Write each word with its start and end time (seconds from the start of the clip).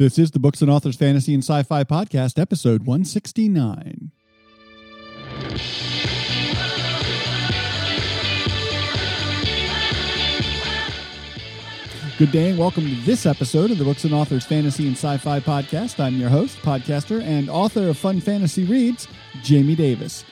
This 0.00 0.18
is 0.18 0.30
the 0.30 0.38
Books 0.38 0.62
and 0.62 0.70
Authors 0.70 0.96
Fantasy 0.96 1.34
and 1.34 1.44
Sci 1.44 1.62
Fi 1.62 1.84
Podcast, 1.84 2.38
episode 2.38 2.86
169. 2.86 4.10
Good 12.16 12.32
day 12.32 12.48
and 12.48 12.58
welcome 12.58 12.84
to 12.84 12.94
this 13.04 13.26
episode 13.26 13.70
of 13.70 13.76
the 13.76 13.84
Books 13.84 14.04
and 14.04 14.14
Authors 14.14 14.46
Fantasy 14.46 14.86
and 14.86 14.96
Sci 14.96 15.18
Fi 15.18 15.38
Podcast. 15.38 16.02
I'm 16.02 16.16
your 16.16 16.30
host, 16.30 16.56
podcaster, 16.60 17.22
and 17.22 17.50
author 17.50 17.90
of 17.90 17.98
Fun 17.98 18.22
Fantasy 18.22 18.64
Reads, 18.64 19.06
Jamie 19.42 19.76
Davis. 19.76 20.24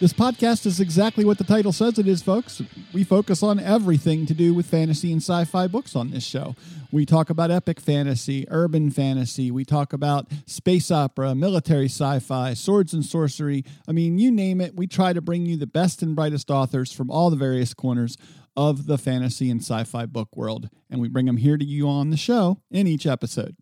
This 0.00 0.14
podcast 0.14 0.64
is 0.64 0.80
exactly 0.80 1.26
what 1.26 1.36
the 1.36 1.44
title 1.44 1.72
says 1.72 1.98
it 1.98 2.08
is, 2.08 2.22
folks. 2.22 2.62
We 2.94 3.04
focus 3.04 3.42
on 3.42 3.60
everything 3.60 4.24
to 4.24 4.32
do 4.32 4.54
with 4.54 4.64
fantasy 4.64 5.12
and 5.12 5.20
sci 5.20 5.44
fi 5.44 5.66
books 5.66 5.94
on 5.94 6.10
this 6.10 6.24
show. 6.24 6.56
We 6.90 7.04
talk 7.04 7.28
about 7.28 7.50
epic 7.50 7.78
fantasy, 7.78 8.46
urban 8.48 8.90
fantasy, 8.90 9.50
we 9.50 9.66
talk 9.66 9.92
about 9.92 10.26
space 10.46 10.90
opera, 10.90 11.34
military 11.34 11.84
sci 11.84 12.18
fi, 12.20 12.54
swords 12.54 12.94
and 12.94 13.04
sorcery. 13.04 13.62
I 13.86 13.92
mean, 13.92 14.18
you 14.18 14.30
name 14.30 14.62
it, 14.62 14.74
we 14.74 14.86
try 14.86 15.12
to 15.12 15.20
bring 15.20 15.44
you 15.44 15.58
the 15.58 15.66
best 15.66 16.00
and 16.00 16.16
brightest 16.16 16.50
authors 16.50 16.90
from 16.90 17.10
all 17.10 17.28
the 17.28 17.36
various 17.36 17.74
corners 17.74 18.16
of 18.56 18.86
the 18.86 18.96
fantasy 18.96 19.50
and 19.50 19.60
sci 19.60 19.84
fi 19.84 20.06
book 20.06 20.34
world. 20.34 20.70
And 20.88 21.02
we 21.02 21.08
bring 21.08 21.26
them 21.26 21.36
here 21.36 21.58
to 21.58 21.64
you 21.64 21.86
on 21.90 22.08
the 22.08 22.16
show 22.16 22.62
in 22.70 22.86
each 22.86 23.04
episode. 23.04 23.54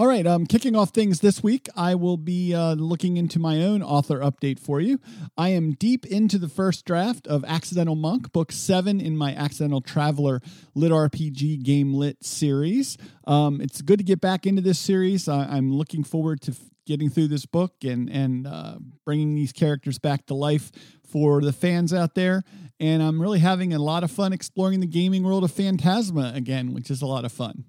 All 0.00 0.06
right, 0.06 0.26
um, 0.26 0.46
kicking 0.46 0.74
off 0.74 0.94
things 0.94 1.20
this 1.20 1.42
week, 1.42 1.68
I 1.76 1.94
will 1.94 2.16
be 2.16 2.54
uh, 2.54 2.72
looking 2.72 3.18
into 3.18 3.38
my 3.38 3.60
own 3.60 3.82
author 3.82 4.20
update 4.20 4.58
for 4.58 4.80
you. 4.80 4.98
I 5.36 5.50
am 5.50 5.72
deep 5.72 6.06
into 6.06 6.38
the 6.38 6.48
first 6.48 6.86
draft 6.86 7.26
of 7.26 7.44
Accidental 7.44 7.96
Monk, 7.96 8.32
book 8.32 8.50
seven 8.50 8.98
in 8.98 9.14
my 9.14 9.34
Accidental 9.34 9.82
Traveler 9.82 10.40
Lit 10.74 10.90
RPG 10.90 11.62
Game 11.64 11.92
Lit 11.92 12.24
series. 12.24 12.96
Um, 13.26 13.60
it's 13.60 13.82
good 13.82 13.98
to 13.98 14.02
get 14.02 14.22
back 14.22 14.46
into 14.46 14.62
this 14.62 14.78
series. 14.78 15.28
I'm 15.28 15.70
looking 15.70 16.02
forward 16.02 16.40
to 16.44 16.52
f- 16.52 16.70
getting 16.86 17.10
through 17.10 17.28
this 17.28 17.44
book 17.44 17.74
and 17.84 18.08
and 18.08 18.46
uh, 18.46 18.76
bringing 19.04 19.34
these 19.34 19.52
characters 19.52 19.98
back 19.98 20.24
to 20.28 20.34
life 20.34 20.72
for 21.06 21.42
the 21.42 21.52
fans 21.52 21.92
out 21.92 22.14
there. 22.14 22.42
And 22.80 23.02
I'm 23.02 23.20
really 23.20 23.40
having 23.40 23.74
a 23.74 23.78
lot 23.78 24.02
of 24.02 24.10
fun 24.10 24.32
exploring 24.32 24.80
the 24.80 24.86
gaming 24.86 25.24
world 25.24 25.44
of 25.44 25.52
Fantasma 25.52 26.34
again, 26.34 26.72
which 26.72 26.90
is 26.90 27.02
a 27.02 27.06
lot 27.06 27.26
of 27.26 27.32
fun. 27.32 27.66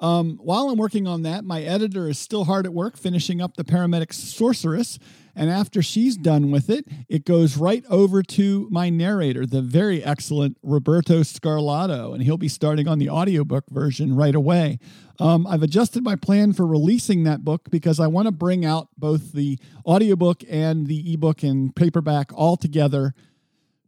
Um, 0.00 0.38
while 0.42 0.70
I'm 0.70 0.78
working 0.78 1.06
on 1.06 1.22
that, 1.22 1.44
my 1.44 1.62
editor 1.62 2.08
is 2.08 2.18
still 2.18 2.44
hard 2.44 2.64
at 2.64 2.72
work 2.72 2.96
finishing 2.96 3.40
up 3.40 3.56
the 3.56 3.64
paramedic 3.64 4.12
sorceress. 4.14 4.98
And 5.36 5.50
after 5.50 5.82
she's 5.82 6.16
done 6.16 6.50
with 6.50 6.68
it, 6.70 6.86
it 7.08 7.24
goes 7.24 7.56
right 7.56 7.84
over 7.88 8.22
to 8.22 8.66
my 8.70 8.90
narrator, 8.90 9.46
the 9.46 9.62
very 9.62 10.02
excellent 10.02 10.56
Roberto 10.62 11.20
Scarlato, 11.20 12.12
and 12.12 12.22
he'll 12.22 12.36
be 12.36 12.48
starting 12.48 12.88
on 12.88 12.98
the 12.98 13.10
audiobook 13.10 13.64
version 13.70 14.16
right 14.16 14.34
away. 14.34 14.78
Um, 15.20 15.46
I've 15.46 15.62
adjusted 15.62 16.02
my 16.02 16.16
plan 16.16 16.52
for 16.52 16.66
releasing 16.66 17.24
that 17.24 17.44
book 17.44 17.70
because 17.70 18.00
I 18.00 18.06
want 18.06 18.26
to 18.26 18.32
bring 18.32 18.64
out 18.64 18.88
both 18.96 19.32
the 19.32 19.58
audiobook 19.86 20.42
and 20.48 20.86
the 20.86 21.12
ebook 21.12 21.42
and 21.42 21.76
paperback 21.76 22.32
all 22.34 22.56
together. 22.56 23.14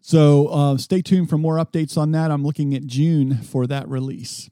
So 0.00 0.48
uh, 0.48 0.76
stay 0.76 1.00
tuned 1.00 1.30
for 1.30 1.38
more 1.38 1.56
updates 1.56 1.96
on 1.96 2.12
that. 2.12 2.30
I'm 2.30 2.44
looking 2.44 2.74
at 2.74 2.86
June 2.86 3.38
for 3.38 3.66
that 3.66 3.88
release. 3.88 4.50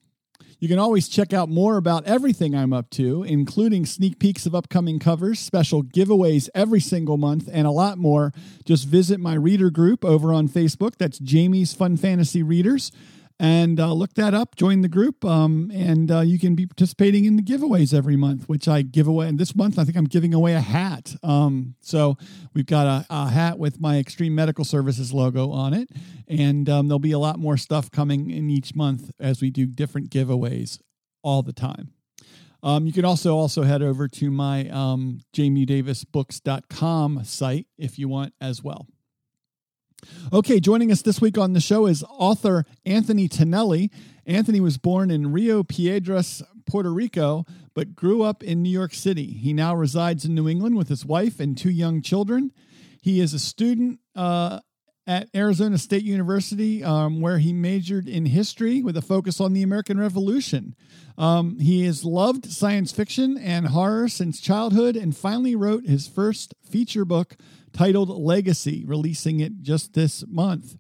You 0.61 0.69
can 0.69 0.79
always 0.79 1.09
check 1.09 1.33
out 1.33 1.49
more 1.49 1.79
about 1.79 2.05
everything 2.05 2.55
I'm 2.55 2.75
up 2.75 2.91
to, 2.91 3.23
including 3.23 3.87
sneak 3.87 4.19
peeks 4.19 4.45
of 4.45 4.55
upcoming 4.55 4.99
covers, 4.99 5.41
special 5.41 5.83
giveaways 5.83 6.51
every 6.55 6.81
single 6.81 7.17
month, 7.17 7.49
and 7.51 7.67
a 7.67 7.71
lot 7.71 7.97
more. 7.97 8.35
Just 8.67 8.87
visit 8.87 9.19
my 9.21 9.33
reader 9.33 9.71
group 9.71 10.05
over 10.05 10.35
on 10.35 10.51
Facebook. 10.51 10.97
That's 10.99 11.19
Jamie's 11.19 11.73
Fun 11.73 11.97
Fantasy 11.97 12.43
Readers 12.43 12.93
and 13.41 13.81
uh, 13.81 13.91
look 13.95 14.13
that 14.15 14.35
up. 14.35 14.55
Join 14.55 14.83
the 14.83 14.89
group, 14.89 15.25
um, 15.25 15.73
and 15.75 16.11
uh, 16.11 16.21
you 16.21 16.39
can 16.39 16.55
be 16.55 16.67
participating 16.67 17.25
in 17.25 17.37
the 17.37 17.43
giveaways 17.43 17.95
every 17.95 18.15
month, 18.15 18.51
which 18.51 18.69
I 18.69 18.83
give 18.83 19.09
away. 19.09 19.29
And 19.29 19.39
this 19.39 19.57
month, 19.57 19.79
I 19.79 19.85
think 19.85 19.97
I'm 19.97 20.05
giving 20.05 20.35
away 20.35 20.53
a 20.53 20.61
hat. 20.61 21.17
Um, 21.23 21.75
so 21.81 22.19
we've 22.53 22.67
got 22.67 22.87
a, 22.87 23.07
a, 23.09 23.31
hat 23.31 23.59
with 23.59 23.81
my 23.81 23.99
Extreme 23.99 24.35
Medical 24.35 24.63
Services 24.63 25.15
logo 25.15 25.51
on 25.51 25.73
it, 25.73 25.89
and 26.29 26.69
um, 26.69 26.89
there'll 26.89 26.99
be 26.99 27.13
a 27.13 27.19
lot 27.19 27.39
more 27.39 27.57
stuff 27.57 27.91
coming 27.91 28.31
in 28.31 28.51
each 28.51 28.75
month 28.75 29.11
as 29.19 29.41
we 29.41 29.51
do 29.51 29.65
different 29.67 30.11
giveaways 30.11 30.79
all 31.23 31.43
the 31.43 31.55
time. 31.55 31.95
Um, 32.63 32.85
you 32.85 32.93
can 32.93 33.07
also 33.07 33.39
also 33.39 33.63
head 33.63 33.81
over 33.81 34.07
to 34.07 34.31
my 34.31 34.69
um, 34.69 35.21
jamiedavisbooks.com 35.35 37.25
site 37.25 37.67
if 37.79 37.99
you 37.99 38.07
want 38.07 38.35
as 38.39 38.63
well. 38.63 38.87
Okay, 40.33 40.61
joining 40.61 40.93
us 40.93 41.03
this 41.03 41.21
week 41.21 41.37
on 41.37 41.53
the 41.53 41.61
show 41.61 41.87
is 41.87 42.05
author 42.09 42.65
Anthony 42.87 43.29
Tonelli. 43.29 43.91
Anthony 44.27 44.61
was 44.61 44.79
born 44.79 45.11
in 45.11 45.33
Rio 45.33 45.63
Piedras, 45.63 46.43
Puerto 46.67 46.93
Rico, 46.93 47.45
but 47.75 47.95
grew 47.95 48.23
up 48.23 48.43
in 48.43 48.63
New 48.63 48.71
York 48.71 48.95
City. 48.95 49.27
He 49.27 49.53
now 49.53 49.75
resides 49.75 50.25
in 50.25 50.35
New 50.35 50.49
England 50.49 50.77
with 50.77 50.89
his 50.89 51.05
wife 51.05 51.41
and 51.41 51.57
two 51.57 51.71
young 51.71 52.03
children. 52.03 52.53
He 53.03 53.21
is 53.21 53.35
a 53.35 53.39
student 53.39 54.01
uh, 54.15 54.61
at 55.11 55.29
Arizona 55.35 55.77
State 55.77 56.05
University, 56.05 56.85
um, 56.85 57.21
where 57.21 57.39
he 57.39 57.53
majored 57.53 58.07
in 58.07 58.27
history 58.27 58.81
with 58.81 58.97
a 58.97 59.03
focus 59.03 59.41
on 59.41 59.53
the 59.53 59.63
American 59.65 59.99
Revolution. 59.99 60.77
Um, 61.19 61.59
he 61.59 61.85
has 61.87 62.05
loved 62.05 62.47
science 62.47 62.93
fiction 62.93 63.37
and 63.37 63.67
horror 63.67 64.07
since 64.07 64.41
childhood 64.41 64.95
and 64.95 65.17
finally 65.17 65.57
wrote 65.57 65.85
his 65.85 66.07
first 66.07 66.55
feature 66.63 67.05
book 67.05 67.35
titled 67.73 68.09
Legacy, 68.09 68.85
releasing 68.87 69.41
it 69.41 69.63
just 69.63 69.95
this 69.95 70.25
month. 70.29 70.77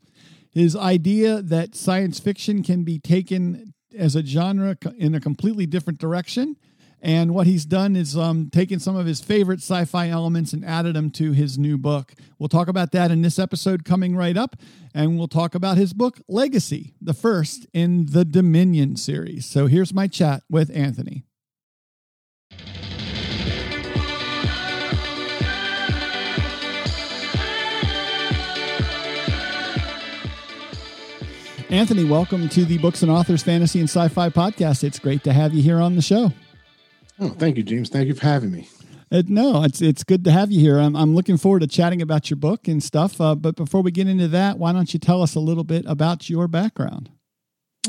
His 0.52 0.76
idea 0.76 1.42
that 1.42 1.74
science 1.74 2.20
fiction 2.20 2.62
can 2.62 2.84
be 2.84 3.00
taken 3.00 3.74
as 3.98 4.14
a 4.14 4.24
genre 4.24 4.76
in 4.96 5.16
a 5.16 5.20
completely 5.20 5.66
different 5.66 5.98
direction. 5.98 6.54
And 7.02 7.34
what 7.34 7.46
he's 7.46 7.64
done 7.64 7.96
is 7.96 8.16
um, 8.16 8.50
taken 8.50 8.78
some 8.78 8.96
of 8.96 9.06
his 9.06 9.20
favorite 9.20 9.60
sci 9.60 9.84
fi 9.86 10.08
elements 10.08 10.52
and 10.52 10.64
added 10.64 10.94
them 10.96 11.10
to 11.12 11.32
his 11.32 11.58
new 11.58 11.78
book. 11.78 12.14
We'll 12.38 12.48
talk 12.48 12.68
about 12.68 12.92
that 12.92 13.10
in 13.10 13.22
this 13.22 13.38
episode 13.38 13.84
coming 13.84 14.14
right 14.14 14.36
up. 14.36 14.56
And 14.94 15.16
we'll 15.16 15.28
talk 15.28 15.54
about 15.54 15.76
his 15.76 15.92
book, 15.92 16.20
Legacy, 16.28 16.94
the 17.00 17.14
first 17.14 17.66
in 17.72 18.06
the 18.06 18.24
Dominion 18.24 18.96
series. 18.96 19.46
So 19.46 19.66
here's 19.66 19.94
my 19.94 20.08
chat 20.08 20.42
with 20.50 20.70
Anthony. 20.74 21.24
Anthony, 31.70 32.02
welcome 32.02 32.48
to 32.48 32.64
the 32.64 32.78
Books 32.78 33.02
and 33.02 33.12
Authors 33.12 33.44
Fantasy 33.44 33.78
and 33.78 33.88
Sci 33.88 34.08
Fi 34.08 34.28
Podcast. 34.28 34.82
It's 34.82 34.98
great 34.98 35.22
to 35.22 35.32
have 35.32 35.54
you 35.54 35.62
here 35.62 35.78
on 35.78 35.94
the 35.94 36.02
show. 36.02 36.32
Oh, 37.20 37.28
thank 37.28 37.58
you, 37.58 37.62
James. 37.62 37.90
Thank 37.90 38.08
you 38.08 38.14
for 38.14 38.24
having 38.24 38.50
me. 38.50 38.68
Uh, 39.12 39.22
no, 39.26 39.64
it's 39.64 39.82
it's 39.82 40.04
good 40.04 40.24
to 40.24 40.30
have 40.30 40.50
you 40.50 40.60
here. 40.60 40.78
I'm, 40.78 40.96
I'm 40.96 41.14
looking 41.14 41.36
forward 41.36 41.60
to 41.60 41.66
chatting 41.66 42.00
about 42.00 42.30
your 42.30 42.36
book 42.36 42.68
and 42.68 42.82
stuff. 42.82 43.20
Uh, 43.20 43.34
but 43.34 43.56
before 43.56 43.82
we 43.82 43.90
get 43.90 44.08
into 44.08 44.28
that, 44.28 44.58
why 44.58 44.72
don't 44.72 44.92
you 44.94 45.00
tell 45.00 45.20
us 45.20 45.34
a 45.34 45.40
little 45.40 45.64
bit 45.64 45.84
about 45.86 46.30
your 46.30 46.48
background? 46.48 47.10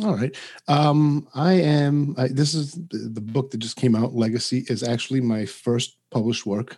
All 0.03 0.15
right. 0.15 0.35
Um, 0.67 1.27
I 1.35 1.53
am. 1.53 2.15
I, 2.17 2.27
this 2.29 2.53
is 2.53 2.73
the, 2.73 3.09
the, 3.13 3.21
book 3.21 3.51
that 3.51 3.59
just 3.59 3.77
came 3.77 3.95
out. 3.95 4.15
Legacy 4.15 4.65
is 4.67 4.83
actually 4.83 5.21
my 5.21 5.45
first 5.45 5.97
published 6.09 6.45
work, 6.45 6.77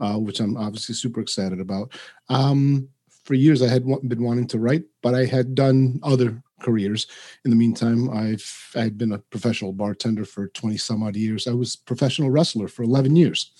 uh, 0.00 0.14
which 0.14 0.40
I'm 0.40 0.56
obviously 0.56 0.94
super 0.94 1.20
excited 1.20 1.60
about. 1.60 1.92
Um, 2.28 2.88
for 3.24 3.34
years 3.34 3.62
I 3.62 3.68
had 3.68 3.84
been 4.08 4.22
wanting 4.22 4.46
to 4.48 4.58
write, 4.58 4.84
but 5.02 5.14
I 5.14 5.26
had 5.26 5.54
done 5.54 6.00
other 6.02 6.42
careers. 6.60 7.06
In 7.44 7.50
the 7.50 7.56
meantime, 7.56 8.10
I've 8.10 8.72
I 8.74 8.80
had 8.80 8.98
been 8.98 9.12
a 9.12 9.18
professional 9.18 9.72
bartender 9.72 10.24
for 10.24 10.48
20 10.48 10.76
some 10.76 11.02
odd 11.02 11.16
years. 11.16 11.46
I 11.46 11.52
was 11.52 11.76
professional 11.76 12.30
wrestler 12.30 12.68
for 12.68 12.82
11 12.82 13.16
years, 13.16 13.52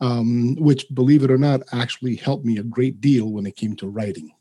um, 0.00 0.56
which, 0.56 0.86
believe 0.94 1.24
it 1.24 1.30
or 1.30 1.38
not, 1.38 1.62
actually 1.72 2.16
helped 2.16 2.44
me 2.44 2.58
a 2.58 2.62
great 2.62 3.00
deal 3.00 3.30
when 3.30 3.46
it 3.46 3.56
came 3.56 3.76
to 3.76 3.88
writing. 3.88 4.32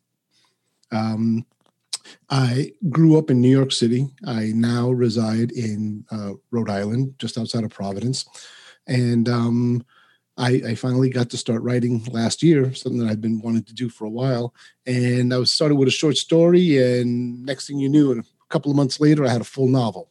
Um, 0.91 1.45
I 2.29 2.71
grew 2.89 3.17
up 3.17 3.29
in 3.29 3.41
New 3.41 3.49
York 3.49 3.71
City. 3.71 4.07
I 4.25 4.51
now 4.55 4.89
reside 4.89 5.51
in 5.51 6.05
uh, 6.11 6.33
Rhode 6.51 6.69
Island, 6.69 7.15
just 7.19 7.37
outside 7.37 7.63
of 7.63 7.71
Providence. 7.71 8.25
And 8.87 9.29
um, 9.29 9.85
I, 10.39 10.61
I, 10.69 10.75
finally 10.75 11.09
got 11.09 11.29
to 11.31 11.37
start 11.37 11.61
writing 11.61 12.01
last 12.05 12.41
year, 12.41 12.73
something 12.73 12.99
that 12.99 13.09
I've 13.09 13.21
been 13.21 13.41
wanting 13.41 13.63
to 13.63 13.73
do 13.73 13.89
for 13.89 14.05
a 14.05 14.09
while. 14.09 14.53
And 14.87 15.33
I 15.33 15.37
was 15.37 15.51
started 15.51 15.75
with 15.75 15.89
a 15.89 15.91
short 15.91 16.15
story, 16.15 16.77
and 16.77 17.45
next 17.45 17.67
thing 17.67 17.77
you 17.77 17.89
knew, 17.89 18.13
a 18.13 18.23
couple 18.47 18.71
of 18.71 18.77
months 18.77 19.01
later, 19.01 19.25
I 19.25 19.29
had 19.29 19.41
a 19.41 19.45
full 19.45 19.67
novel. 19.67 20.09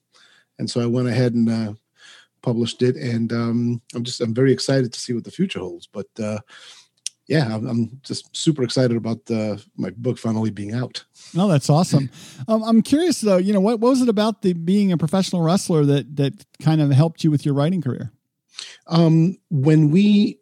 And 0.58 0.70
so 0.70 0.82
I 0.82 0.86
went 0.86 1.08
ahead 1.08 1.32
and 1.32 1.48
uh, 1.48 1.72
published 2.42 2.82
it, 2.82 2.96
and 2.96 3.32
um, 3.32 3.80
I'm 3.94 4.04
just 4.04 4.20
I'm 4.20 4.34
very 4.34 4.52
excited 4.52 4.92
to 4.92 5.00
see 5.00 5.14
what 5.14 5.24
the 5.24 5.30
future 5.30 5.60
holds. 5.60 5.86
But 5.86 6.08
uh, 6.22 6.40
yeah, 7.26 7.54
I'm, 7.54 7.66
I'm, 7.66 8.00
just 8.02 8.34
super 8.36 8.62
excited 8.62 8.96
about 8.96 9.26
the, 9.26 9.62
my 9.76 9.90
book 9.90 10.18
finally 10.18 10.50
being 10.50 10.74
out. 10.74 11.04
Oh, 11.36 11.46
that's 11.46 11.68
awesome. 11.68 12.10
um, 12.48 12.62
I'm 12.64 12.82
curious 12.82 13.20
though. 13.20 13.36
You 13.36 13.52
know, 13.52 13.60
what, 13.60 13.80
what 13.80 13.90
was 13.90 14.02
it 14.02 14.08
about 14.08 14.42
the 14.42 14.54
being 14.54 14.92
a 14.92 14.98
professional 14.98 15.42
wrestler 15.42 15.84
that 15.86 16.16
that 16.16 16.44
kind 16.60 16.80
of 16.80 16.90
helped 16.90 17.24
you 17.24 17.30
with 17.30 17.46
your 17.46 17.54
writing 17.54 17.80
career? 17.80 18.12
Um, 18.88 19.36
when 19.50 19.90
we 19.90 20.40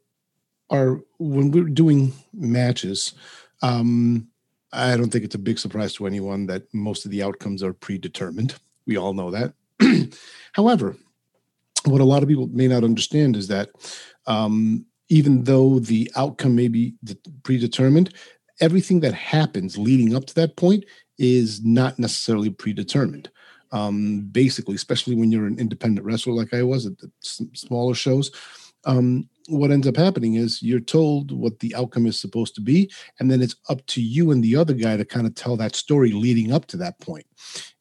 are 0.71 1.01
when 1.19 1.51
we're 1.51 1.65
doing 1.65 2.13
matches, 2.33 3.15
um, 3.63 4.29
I 4.73 4.97
don't 4.97 5.11
think 5.11 5.25
it's 5.25 5.35
a 5.35 5.39
big 5.39 5.59
surprise 5.59 5.95
to 5.95 6.07
anyone 6.07 6.47
that 6.47 6.63
most 6.73 7.05
of 7.05 7.11
the 7.11 7.23
outcomes 7.23 7.63
are 7.63 7.73
predetermined. 7.73 8.55
We 8.87 8.97
all 8.97 9.15
know 9.15 9.31
that. 9.31 9.55
However, 10.53 10.97
what 11.85 12.01
a 12.01 12.05
lot 12.05 12.23
of 12.23 12.29
people 12.29 12.49
may 12.49 12.69
not 12.69 12.85
understand 12.85 13.37
is 13.37 13.49
that 13.49 13.71
um, 14.27 14.85
even 15.09 15.45
though 15.45 15.79
the 15.79 16.11
outcome 16.17 16.57
may 16.57 16.69
be 16.69 16.95
predetermined, 17.43 18.15
everything 18.61 19.01
that 19.01 19.15
happens 19.15 19.79
leading 19.79 20.15
up 20.15 20.27
to 20.27 20.35
that 20.35 20.57
point 20.57 20.85
is 21.19 21.65
not 21.65 21.99
necessarily 21.99 22.51
predetermined. 22.51 23.31
Um, 23.77 24.29
basically, 24.33 24.75
especially 24.75 25.15
when 25.15 25.31
you're 25.31 25.47
an 25.47 25.59
independent 25.59 26.07
wrestler 26.07 26.33
like 26.33 26.55
I 26.55 26.63
was 26.63 26.87
at 26.87 26.97
the 26.99 27.11
smaller 27.21 27.95
shows, 27.95 28.31
um, 28.87 29.29
what 29.49 29.71
ends 29.71 29.87
up 29.87 29.97
happening 29.97 30.35
is 30.35 30.63
you're 30.63 30.81
told 30.81 31.31
what 31.31 31.59
the 31.59 31.75
outcome 31.75 32.07
is 32.07 32.19
supposed 32.19 32.55
to 32.55 32.61
be, 32.61 32.91
and 33.21 33.31
then 33.31 33.43
it's 33.43 33.57
up 33.69 33.85
to 33.89 34.01
you 34.01 34.31
and 34.31 34.43
the 34.43 34.57
other 34.57 34.73
guy 34.73 34.97
to 34.97 35.05
kind 35.05 35.27
of 35.27 35.35
tell 35.35 35.57
that 35.57 35.77
story 35.77 36.13
leading 36.13 36.53
up 36.53 36.67
to 36.67 36.77
that 36.79 36.99
point. 37.01 37.27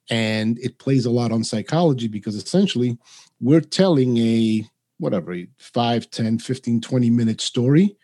And 0.09 0.59
it 0.59 0.79
plays 0.79 1.05
a 1.05 1.11
lot 1.11 1.31
on 1.31 1.43
psychology 1.43 2.07
because 2.07 2.35
essentially 2.35 2.97
we're 3.39 3.61
telling 3.61 4.17
a 4.17 4.67
whatever, 4.97 5.33
a 5.33 5.47
5, 5.57 6.09
10, 6.09 6.39
15, 6.39 6.81
20 6.81 7.09
minute 7.09 7.41
story 7.41 7.95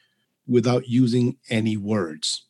without 0.48 0.88
using 0.88 1.38
any 1.50 1.78
words. 1.78 2.46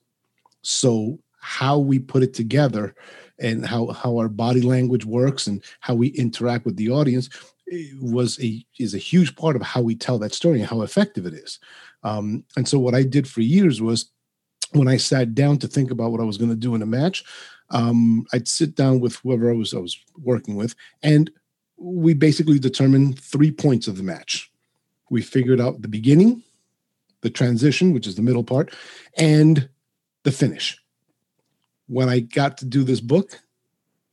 So 0.62 1.20
how 1.42 1.78
we 1.78 2.00
put 2.00 2.24
it 2.24 2.34
together 2.34 2.96
and 3.40 3.66
how 3.66 3.88
how 3.88 4.18
our 4.18 4.30
body 4.30 4.62
language 4.62 5.06
works 5.06 5.48
and 5.48 5.62
how 5.80 5.96
we 5.96 6.08
interact 6.10 6.66
with 6.66 6.78
the 6.78 6.90
audience 6.90 7.30
eh, 7.72 7.88
was 8.00 8.40
a 8.40 8.64
is 8.80 8.94
a 8.94 9.00
huge 9.00 9.36
part 9.36 9.56
of 9.56 9.62
how 9.62 9.82
we 9.82 9.96
tell 9.96 10.20
that 10.20 10.34
story 10.34 10.60
and 10.60 10.70
how 10.70 10.82
effective 10.82 11.26
it 11.26 11.34
is. 11.34 11.60
Um, 12.04 12.44
and 12.56 12.68
so 12.68 12.80
what 12.80 12.96
I 12.96 13.04
did 13.04 13.28
for 13.28 13.42
years 13.42 13.82
was 13.82 14.10
when 14.72 14.88
I 14.88 14.98
sat 14.98 15.36
down 15.36 15.58
to 15.58 15.68
think 15.68 15.92
about 15.92 16.12
what 16.12 16.22
I 16.22 16.26
was 16.26 16.38
going 16.38 16.50
to 16.50 16.56
do 16.56 16.76
in 16.76 16.82
a 16.82 16.86
match, 16.86 17.24
um, 17.72 18.26
I'd 18.34 18.48
sit 18.48 18.76
down 18.76 19.00
with 19.00 19.18
whoever 19.18 19.52
I 19.52 19.56
was 19.56 19.74
I 19.74 19.80
was 19.80 19.98
working 20.18 20.56
with, 20.56 20.76
and 21.02 21.30
we 21.78 22.14
basically 22.14 22.60
determined 22.60 23.20
three 23.20 23.52
points 23.52 23.88
of 23.88 23.98
the 23.98 24.04
match. 24.04 24.52
We 25.10 25.22
figured 25.22 25.60
out 25.60 25.82
the 25.82 25.88
beginning, 25.88 26.44
the 27.22 27.30
transition, 27.30 27.94
which 27.94 28.08
is 28.08 28.16
the 28.16 28.22
middle 28.22 28.44
part, 28.44 28.74
and 29.18 29.68
the 30.24 30.32
finish. 30.32 30.81
When 31.92 32.08
I 32.08 32.22
got 32.22 32.58
to 32.60 32.66
do 32.66 32.86
this 32.86 33.02
book, 33.02 33.38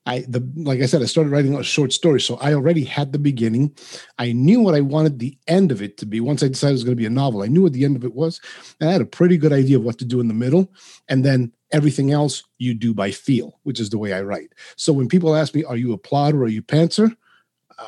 I 0.05 0.25
the 0.27 0.41
like 0.57 0.81
I 0.81 0.87
said, 0.87 1.01
I 1.01 1.05
started 1.05 1.31
writing 1.31 1.55
a 1.55 1.63
short 1.63 1.93
story, 1.93 2.21
so 2.21 2.37
I 2.39 2.55
already 2.55 2.83
had 2.83 3.13
the 3.13 3.21
beginning. 3.21 3.77
I 4.19 4.33
knew 4.33 4.61
what 4.61 4.75
I 4.75 4.81
wanted 4.81 5.19
the 5.19 5.39
end 5.47 5.71
of 5.71 5.81
it 5.81 5.97
to 5.99 6.07
be. 6.07 6.19
Once 6.19 6.43
I 6.43 6.49
decided 6.49 6.73
it 6.73 6.75
was 6.75 6.85
going 6.85 6.97
to 6.97 7.01
be 7.01 7.07
a 7.07 7.11
novel, 7.11 7.43
I 7.43 7.47
knew 7.47 7.63
what 7.63 7.75
the 7.75 7.85
end 7.85 7.95
of 7.95 8.05
it 8.05 8.15
was. 8.15 8.41
And 8.81 8.89
I 8.89 8.93
had 8.93 9.01
a 9.01 9.07
pretty 9.07 9.37
good 9.37 9.53
idea 9.53 9.77
of 9.77 9.85
what 9.85 9.99
to 9.99 10.05
do 10.05 10.19
in 10.19 10.27
the 10.27 10.35
middle, 10.35 10.73
and 11.09 11.25
then 11.25 11.53
everything 11.71 12.11
else 12.11 12.43
you 12.59 12.75
do 12.75 12.95
by 12.95 13.13
feel, 13.13 13.61
which 13.63 13.79
is 13.79 13.91
the 13.91 13.99
way 13.99 14.13
I 14.13 14.23
write. 14.23 14.55
So 14.77 14.93
when 14.93 15.07
people 15.07 15.37
ask 15.37 15.55
me, 15.55 15.63
"Are 15.63 15.77
you 15.77 15.93
a 15.93 15.99
plotter 15.99 16.39
or 16.39 16.45
are 16.47 16.49
you 16.49 16.63
pantser?" 16.63 17.15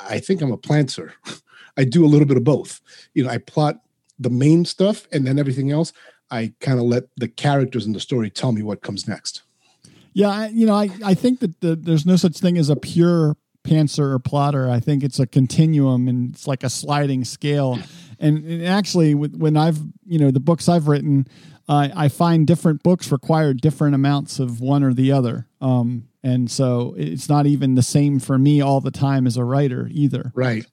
I 0.09 0.21
think 0.21 0.41
I'm 0.41 0.53
a 0.53 0.57
planter. 0.57 1.15
I 1.77 1.83
do 1.83 2.05
a 2.05 2.13
little 2.13 2.29
bit 2.29 2.37
of 2.37 2.45
both. 2.45 2.81
You 3.15 3.25
know, 3.25 3.31
I 3.31 3.39
plot 3.39 3.81
the 4.21 4.31
main 4.31 4.65
stuff, 4.67 5.09
and 5.11 5.27
then 5.27 5.39
everything 5.39 5.73
else 5.73 5.93
I 6.31 6.53
kind 6.61 6.79
of 6.79 6.85
let 6.85 7.05
the 7.17 7.29
characters 7.29 7.87
in 7.87 7.93
the 7.93 8.01
story 8.01 8.31
tell 8.31 8.53
me 8.53 8.63
what 8.63 8.83
comes 8.83 9.09
next. 9.09 9.43
Yeah, 10.13 10.29
I, 10.29 10.47
you 10.49 10.67
know, 10.67 10.75
I, 10.75 10.91
I 11.05 11.15
think 11.15 11.41
that 11.41 11.61
the, 11.61 11.77
there's 11.77 12.07
no 12.07 12.17
such 12.17 12.39
thing 12.39 12.59
as 12.59 12.69
a 12.69 12.77
pure 12.77 13.37
pantser 13.65 14.13
or 14.13 14.19
plotter. 14.19 14.69
I 14.69 14.81
think 14.81 15.05
it's 15.05 15.19
a 15.19 15.27
continuum 15.27 16.09
and 16.09 16.35
it's 16.35 16.47
like 16.47 16.65
a 16.65 16.71
sliding 16.71 17.25
scale. 17.25 17.79
And, 18.19 18.45
and 18.45 18.67
actually, 18.67 19.15
when 19.15 19.57
I've, 19.57 19.79
you 20.05 20.19
know, 20.19 20.31
the 20.31 20.41
books 20.41 20.69
I've 20.69 20.89
written, 20.89 21.27
uh, 21.69 21.89
I 21.95 22.09
find 22.09 22.47
different 22.47 22.83
books 22.83 23.13
require 23.13 23.55
different 23.55 23.95
amounts 23.95 24.39
of 24.41 24.61
one 24.61 24.83
or 24.83 24.93
the 24.93 25.13
other. 25.13 25.47
Um, 25.61 26.09
and 26.23 26.51
so 26.51 26.95
it's 26.99 27.29
not 27.29 27.47
even 27.47 27.77
the 27.77 27.83
same 27.83 28.19
for 28.19 28.37
me 28.37 28.61
all 28.61 28.81
the 28.81 28.91
time 28.91 29.27
as 29.27 29.37
a 29.37 29.45
writer 29.45 29.89
either. 29.91 30.33
Right. 30.35 30.67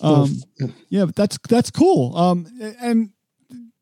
Um, 0.00 0.36
yeah, 0.88 1.04
but 1.06 1.16
that's 1.16 1.38
that's 1.48 1.70
cool. 1.70 2.16
Um, 2.16 2.46
and 2.80 3.10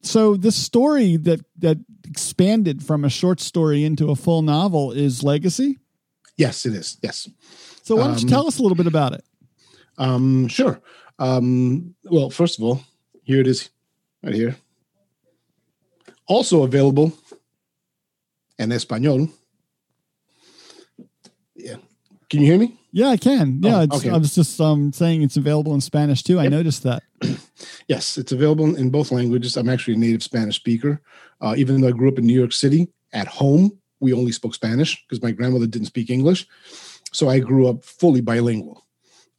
so 0.03 0.37
this 0.37 0.57
story 0.57 1.17
that 1.17 1.41
that 1.59 1.79
expanded 2.11 2.83
from 2.83 3.05
a 3.05 3.09
short 3.11 3.41
story 3.41 3.85
into 3.85 4.11
a 4.11 4.17
full 4.17 4.43
novel 4.43 4.91
is 4.93 5.23
Legacy. 5.23 5.79
Yes, 6.37 6.67
it 6.67 6.75
is. 6.75 6.99
Yes. 7.03 7.29
So 7.83 7.97
why 7.97 8.05
don't 8.05 8.21
you 8.21 8.27
um, 8.27 8.31
tell 8.31 8.47
us 8.47 8.59
a 8.59 8.63
little 8.63 8.77
bit 8.77 8.87
about 8.87 9.13
it? 9.13 9.25
Um, 9.99 10.49
sure. 10.49 10.81
Um, 11.19 11.95
well, 12.05 12.31
first 12.31 12.59
of 12.59 12.65
all, 12.65 12.81
here 13.23 13.41
it 13.41 13.47
is, 13.47 13.71
right 14.23 14.35
here. 14.35 14.57
Also 16.27 16.63
available 16.63 17.13
in 18.59 18.71
español. 18.71 19.31
Yeah. 21.55 21.77
Can 22.29 22.41
you 22.41 22.47
hear 22.47 22.59
me? 22.59 22.79
Yeah, 22.93 23.09
I 23.09 23.17
can. 23.17 23.61
Yeah, 23.63 23.87
oh, 23.91 23.97
okay. 23.97 24.11
I 24.11 24.17
was 24.17 24.35
just 24.35 24.61
um, 24.61 24.93
saying 24.93 25.23
it's 25.23 25.37
available 25.37 25.75
in 25.75 25.81
Spanish 25.81 26.23
too. 26.23 26.37
Yep. 26.37 26.45
I 26.45 26.49
noticed 26.49 26.83
that. 26.85 27.03
yes, 27.91 28.17
it's 28.17 28.31
available 28.31 28.77
in 28.77 28.89
both 28.89 29.11
languages. 29.11 29.57
I'm 29.57 29.69
actually 29.69 29.95
a 29.95 29.99
native 29.99 30.23
Spanish 30.23 30.55
speaker. 30.55 31.03
Uh, 31.41 31.55
even 31.59 31.81
though 31.81 31.89
I 31.89 31.99
grew 31.99 32.09
up 32.09 32.19
in 32.19 32.25
New 32.25 32.39
York 32.39 32.53
City, 32.53 32.89
at 33.13 33.27
home 33.27 33.77
we 33.99 34.13
only 34.15 34.33
spoke 34.33 34.55
Spanish 34.55 34.93
because 35.03 35.21
my 35.23 35.33
grandmother 35.33 35.67
didn't 35.67 35.89
speak 35.89 36.09
English. 36.09 36.47
So 37.13 37.29
I 37.29 37.41
grew 37.41 37.69
up 37.69 37.85
fully 37.85 38.21
bilingual. 38.21 38.87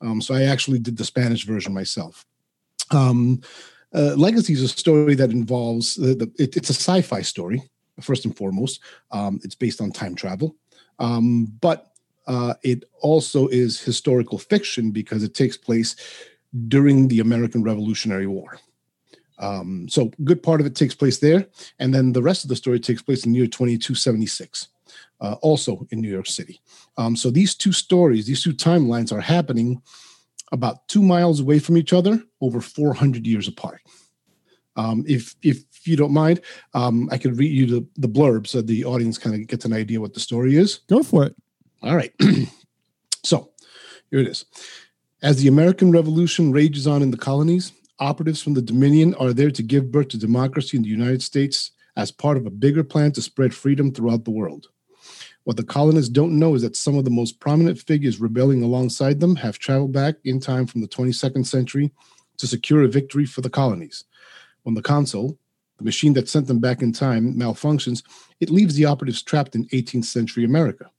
Um, 0.01 0.21
so 0.21 0.35
I 0.35 0.43
actually 0.43 0.79
did 0.79 0.97
the 0.97 1.05
Spanish 1.05 1.45
version 1.45 1.73
myself. 1.73 2.25
Um, 2.91 3.39
uh, 3.95 4.15
Legacy 4.17 4.53
is 4.53 4.61
a 4.61 4.67
story 4.67 5.15
that 5.15 5.31
involves 5.31 5.95
the, 5.95 6.13
the 6.13 6.31
it, 6.37 6.57
it's 6.57 6.69
a 6.69 6.73
sci-fi 6.73 7.21
story 7.21 7.63
first 8.01 8.25
and 8.25 8.35
foremost. 8.35 8.81
Um, 9.11 9.39
it's 9.43 9.55
based 9.55 9.79
on 9.79 9.91
time 9.91 10.15
travel, 10.15 10.55
um, 10.99 11.45
but 11.61 11.93
uh, 12.27 12.53
it 12.63 12.83
also 13.01 13.47
is 13.47 13.81
historical 13.81 14.37
fiction 14.37 14.91
because 14.91 15.23
it 15.23 15.33
takes 15.33 15.57
place 15.57 15.95
during 16.67 17.07
the 17.07 17.19
American 17.19 17.63
Revolutionary 17.63 18.27
War. 18.27 18.59
Um, 19.39 19.87
so, 19.89 20.11
good 20.23 20.43
part 20.43 20.61
of 20.61 20.67
it 20.67 20.75
takes 20.75 20.93
place 20.93 21.17
there, 21.17 21.47
and 21.79 21.93
then 21.93 22.13
the 22.13 22.21
rest 22.21 22.43
of 22.43 22.49
the 22.49 22.55
story 22.55 22.79
takes 22.79 23.01
place 23.01 23.25
in 23.25 23.31
the 23.31 23.39
year 23.39 23.47
2276, 23.47 24.67
uh, 25.19 25.35
also 25.41 25.87
in 25.89 25.99
New 25.99 26.11
York 26.11 26.27
City. 26.27 26.61
Um, 26.97 27.15
so, 27.15 27.31
these 27.31 27.55
two 27.55 27.71
stories, 27.71 28.27
these 28.27 28.43
two 28.43 28.53
timelines, 28.53 29.11
are 29.11 29.21
happening 29.21 29.81
about 30.51 30.87
two 30.87 31.01
miles 31.01 31.39
away 31.39 31.57
from 31.57 31.77
each 31.77 31.91
other, 31.91 32.21
over 32.39 32.61
400 32.61 33.25
years 33.25 33.47
apart. 33.47 33.81
Um, 34.75 35.03
if 35.07 35.35
if 35.41 35.63
you 35.85 35.95
don't 35.95 36.13
mind, 36.13 36.41
um, 36.73 37.09
I 37.11 37.17
could 37.17 37.37
read 37.37 37.51
you 37.51 37.65
the, 37.65 37.87
the 37.97 38.07
blurb 38.07 38.47
so 38.47 38.61
the 38.61 38.85
audience 38.85 39.17
kind 39.17 39.35
of 39.35 39.47
gets 39.47 39.65
an 39.65 39.73
idea 39.73 39.99
what 39.99 40.13
the 40.13 40.19
story 40.19 40.55
is. 40.55 40.81
Go 40.87 41.03
for 41.03 41.25
it. 41.25 41.35
All 41.83 41.95
right. 41.95 42.13
so 43.23 43.51
here 44.09 44.19
it 44.19 44.27
is. 44.27 44.45
As 45.23 45.37
the 45.37 45.47
American 45.47 45.91
Revolution 45.91 46.51
rages 46.51 46.87
on 46.87 47.03
in 47.03 47.11
the 47.11 47.17
colonies, 47.17 47.73
operatives 47.99 48.41
from 48.41 48.55
the 48.55 48.61
Dominion 48.61 49.13
are 49.15 49.33
there 49.33 49.51
to 49.51 49.61
give 49.61 49.91
birth 49.91 50.07
to 50.09 50.17
democracy 50.17 50.75
in 50.75 50.81
the 50.81 50.89
United 50.89 51.21
States 51.21 51.71
as 51.95 52.09
part 52.09 52.37
of 52.37 52.47
a 52.47 52.49
bigger 52.49 52.83
plan 52.83 53.11
to 53.11 53.21
spread 53.21 53.53
freedom 53.53 53.93
throughout 53.93 54.25
the 54.25 54.31
world. 54.31 54.69
What 55.43 55.57
the 55.57 55.63
colonists 55.63 56.09
don't 56.09 56.39
know 56.39 56.55
is 56.55 56.63
that 56.63 56.75
some 56.75 56.97
of 56.97 57.05
the 57.05 57.11
most 57.11 57.39
prominent 57.39 57.77
figures 57.77 58.19
rebelling 58.19 58.63
alongside 58.63 59.19
them 59.19 59.35
have 59.35 59.59
traveled 59.59 59.91
back 59.91 60.15
in 60.23 60.39
time 60.39 60.65
from 60.65 60.81
the 60.81 60.87
22nd 60.87 61.45
century 61.45 61.91
to 62.37 62.47
secure 62.47 62.81
a 62.81 62.87
victory 62.87 63.27
for 63.27 63.41
the 63.41 63.49
colonies. 63.49 64.05
When 64.63 64.73
the 64.73 64.81
console, 64.81 65.37
the 65.77 65.83
machine 65.83 66.13
that 66.13 66.29
sent 66.29 66.47
them 66.47 66.59
back 66.59 66.81
in 66.81 66.93
time, 66.93 67.35
malfunctions, 67.35 68.01
it 68.39 68.49
leaves 68.49 68.73
the 68.73 68.85
operatives 68.85 69.21
trapped 69.21 69.53
in 69.53 69.67
18th 69.67 70.05
century 70.05 70.45
America. 70.45 70.89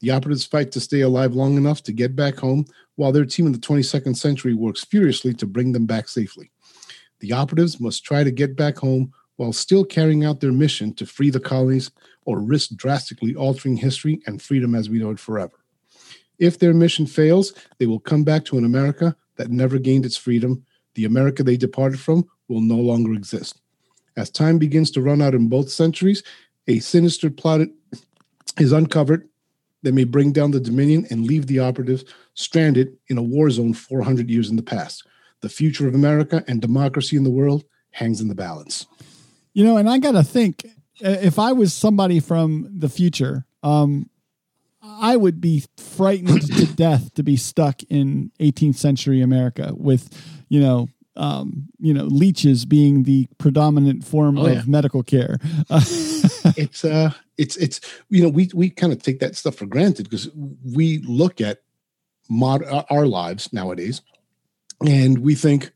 The 0.00 0.12
operatives 0.12 0.44
fight 0.46 0.72
to 0.72 0.80
stay 0.80 1.00
alive 1.00 1.34
long 1.34 1.56
enough 1.56 1.82
to 1.82 1.92
get 1.92 2.14
back 2.14 2.36
home, 2.36 2.64
while 2.98 3.12
their 3.12 3.24
team 3.24 3.46
in 3.46 3.52
the 3.52 3.58
22nd 3.58 4.16
century 4.16 4.54
works 4.54 4.84
furiously 4.84 5.32
to 5.32 5.46
bring 5.46 5.70
them 5.70 5.86
back 5.86 6.08
safely. 6.08 6.50
The 7.20 7.32
operatives 7.32 7.78
must 7.78 8.04
try 8.04 8.24
to 8.24 8.32
get 8.32 8.56
back 8.56 8.76
home 8.76 9.12
while 9.36 9.52
still 9.52 9.84
carrying 9.84 10.24
out 10.24 10.40
their 10.40 10.50
mission 10.50 10.92
to 10.94 11.06
free 11.06 11.30
the 11.30 11.38
colonies 11.38 11.92
or 12.24 12.40
risk 12.40 12.70
drastically 12.74 13.36
altering 13.36 13.76
history 13.76 14.20
and 14.26 14.42
freedom 14.42 14.74
as 14.74 14.90
we 14.90 14.98
know 14.98 15.10
it 15.10 15.20
forever. 15.20 15.54
If 16.40 16.58
their 16.58 16.74
mission 16.74 17.06
fails, 17.06 17.54
they 17.78 17.86
will 17.86 18.00
come 18.00 18.24
back 18.24 18.44
to 18.46 18.58
an 18.58 18.64
America 18.64 19.14
that 19.36 19.52
never 19.52 19.78
gained 19.78 20.04
its 20.04 20.16
freedom. 20.16 20.64
The 20.94 21.04
America 21.04 21.44
they 21.44 21.56
departed 21.56 22.00
from 22.00 22.26
will 22.48 22.60
no 22.60 22.78
longer 22.78 23.12
exist. 23.12 23.60
As 24.16 24.28
time 24.28 24.58
begins 24.58 24.90
to 24.90 25.02
run 25.02 25.22
out 25.22 25.36
in 25.36 25.48
both 25.48 25.70
centuries, 25.70 26.24
a 26.66 26.80
sinister 26.80 27.30
plot 27.30 27.60
is 28.58 28.72
uncovered 28.72 29.28
that 29.82 29.94
may 29.94 30.04
bring 30.04 30.32
down 30.32 30.50
the 30.50 30.60
Dominion 30.60 31.06
and 31.10 31.26
leave 31.26 31.46
the 31.46 31.60
operatives 31.60 32.04
stranded 32.34 32.96
in 33.08 33.18
a 33.18 33.22
war 33.22 33.50
zone 33.50 33.74
400 33.74 34.28
years 34.28 34.50
in 34.50 34.56
the 34.56 34.62
past. 34.62 35.06
The 35.40 35.48
future 35.48 35.86
of 35.86 35.94
America 35.94 36.44
and 36.48 36.60
democracy 36.60 37.16
in 37.16 37.24
the 37.24 37.30
world 37.30 37.64
hangs 37.92 38.20
in 38.20 38.28
the 38.28 38.34
balance. 38.34 38.86
You 39.52 39.64
know, 39.64 39.76
and 39.76 39.88
I 39.88 39.98
got 39.98 40.12
to 40.12 40.22
think 40.22 40.66
if 41.00 41.38
I 41.38 41.52
was 41.52 41.72
somebody 41.72 42.20
from 42.20 42.68
the 42.76 42.88
future, 42.88 43.46
um, 43.62 44.10
I 44.82 45.16
would 45.16 45.40
be 45.40 45.64
frightened 45.76 46.42
to 46.56 46.66
death 46.76 47.14
to 47.14 47.22
be 47.22 47.36
stuck 47.36 47.82
in 47.84 48.32
18th 48.40 48.76
century 48.76 49.20
America 49.20 49.72
with, 49.76 50.10
you 50.48 50.60
know, 50.60 50.88
um, 51.18 51.68
you 51.78 51.92
know, 51.92 52.04
leeches 52.04 52.64
being 52.64 53.02
the 53.02 53.28
predominant 53.38 54.04
form 54.04 54.38
oh, 54.38 54.46
of 54.46 54.54
yeah. 54.54 54.62
medical 54.66 55.02
care. 55.02 55.38
it's 55.70 56.84
uh, 56.84 57.12
it's 57.36 57.56
it's 57.56 57.80
you 58.08 58.22
know, 58.22 58.28
we 58.28 58.50
we 58.54 58.70
kind 58.70 58.92
of 58.92 59.02
take 59.02 59.20
that 59.20 59.36
stuff 59.36 59.56
for 59.56 59.66
granted 59.66 60.08
because 60.08 60.30
we 60.74 60.98
look 60.98 61.40
at 61.40 61.62
mod 62.28 62.62
our 62.90 63.06
lives 63.06 63.52
nowadays 63.52 64.02
And 64.86 65.18
we 65.18 65.34
think, 65.34 65.72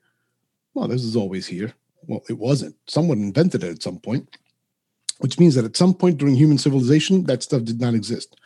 well, 0.75 0.89
this 0.89 1.03
is 1.03 1.17
always 1.17 1.47
here. 1.47 1.73
Well, 2.07 2.23
it 2.29 2.39
wasn't. 2.39 2.77
Someone 2.87 3.19
invented 3.19 3.65
it 3.65 3.71
at 3.71 3.83
some 3.83 3.99
point, 3.99 4.37
which 5.19 5.39
means 5.39 5.55
that 5.55 5.65
at 5.65 5.77
some 5.77 5.95
point 5.95 6.19
during 6.19 6.35
human 6.35 6.59
civilization, 6.59 7.25
that 7.25 7.43
stuff 7.43 7.65
did 7.65 7.81
not 7.81 7.95
exist. 7.95 8.37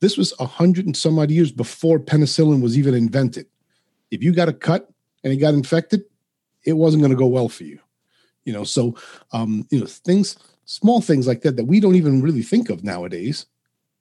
This 0.00 0.16
was 0.16 0.34
a 0.38 0.46
hundred 0.46 0.86
and 0.86 0.96
some 0.96 1.18
odd 1.18 1.30
years 1.30 1.50
before 1.50 1.98
penicillin 1.98 2.60
was 2.60 2.76
even 2.76 2.94
invented. 2.94 3.46
If 4.10 4.22
you 4.22 4.32
got 4.32 4.48
a 4.48 4.52
cut 4.52 4.90
and 5.24 5.32
it 5.32 5.36
got 5.36 5.54
infected, 5.54 6.04
it 6.66 6.74
wasn't 6.74 7.02
going 7.02 7.12
to 7.12 7.16
go 7.16 7.26
well 7.26 7.48
for 7.48 7.64
you. 7.64 7.78
You 8.44 8.52
know, 8.52 8.64
so 8.64 8.94
um, 9.32 9.66
you 9.70 9.80
know, 9.80 9.86
things, 9.86 10.36
small 10.66 11.00
things 11.00 11.26
like 11.26 11.42
that 11.42 11.56
that 11.56 11.64
we 11.64 11.80
don't 11.80 11.96
even 11.96 12.22
really 12.22 12.42
think 12.42 12.70
of 12.70 12.84
nowadays 12.84 13.46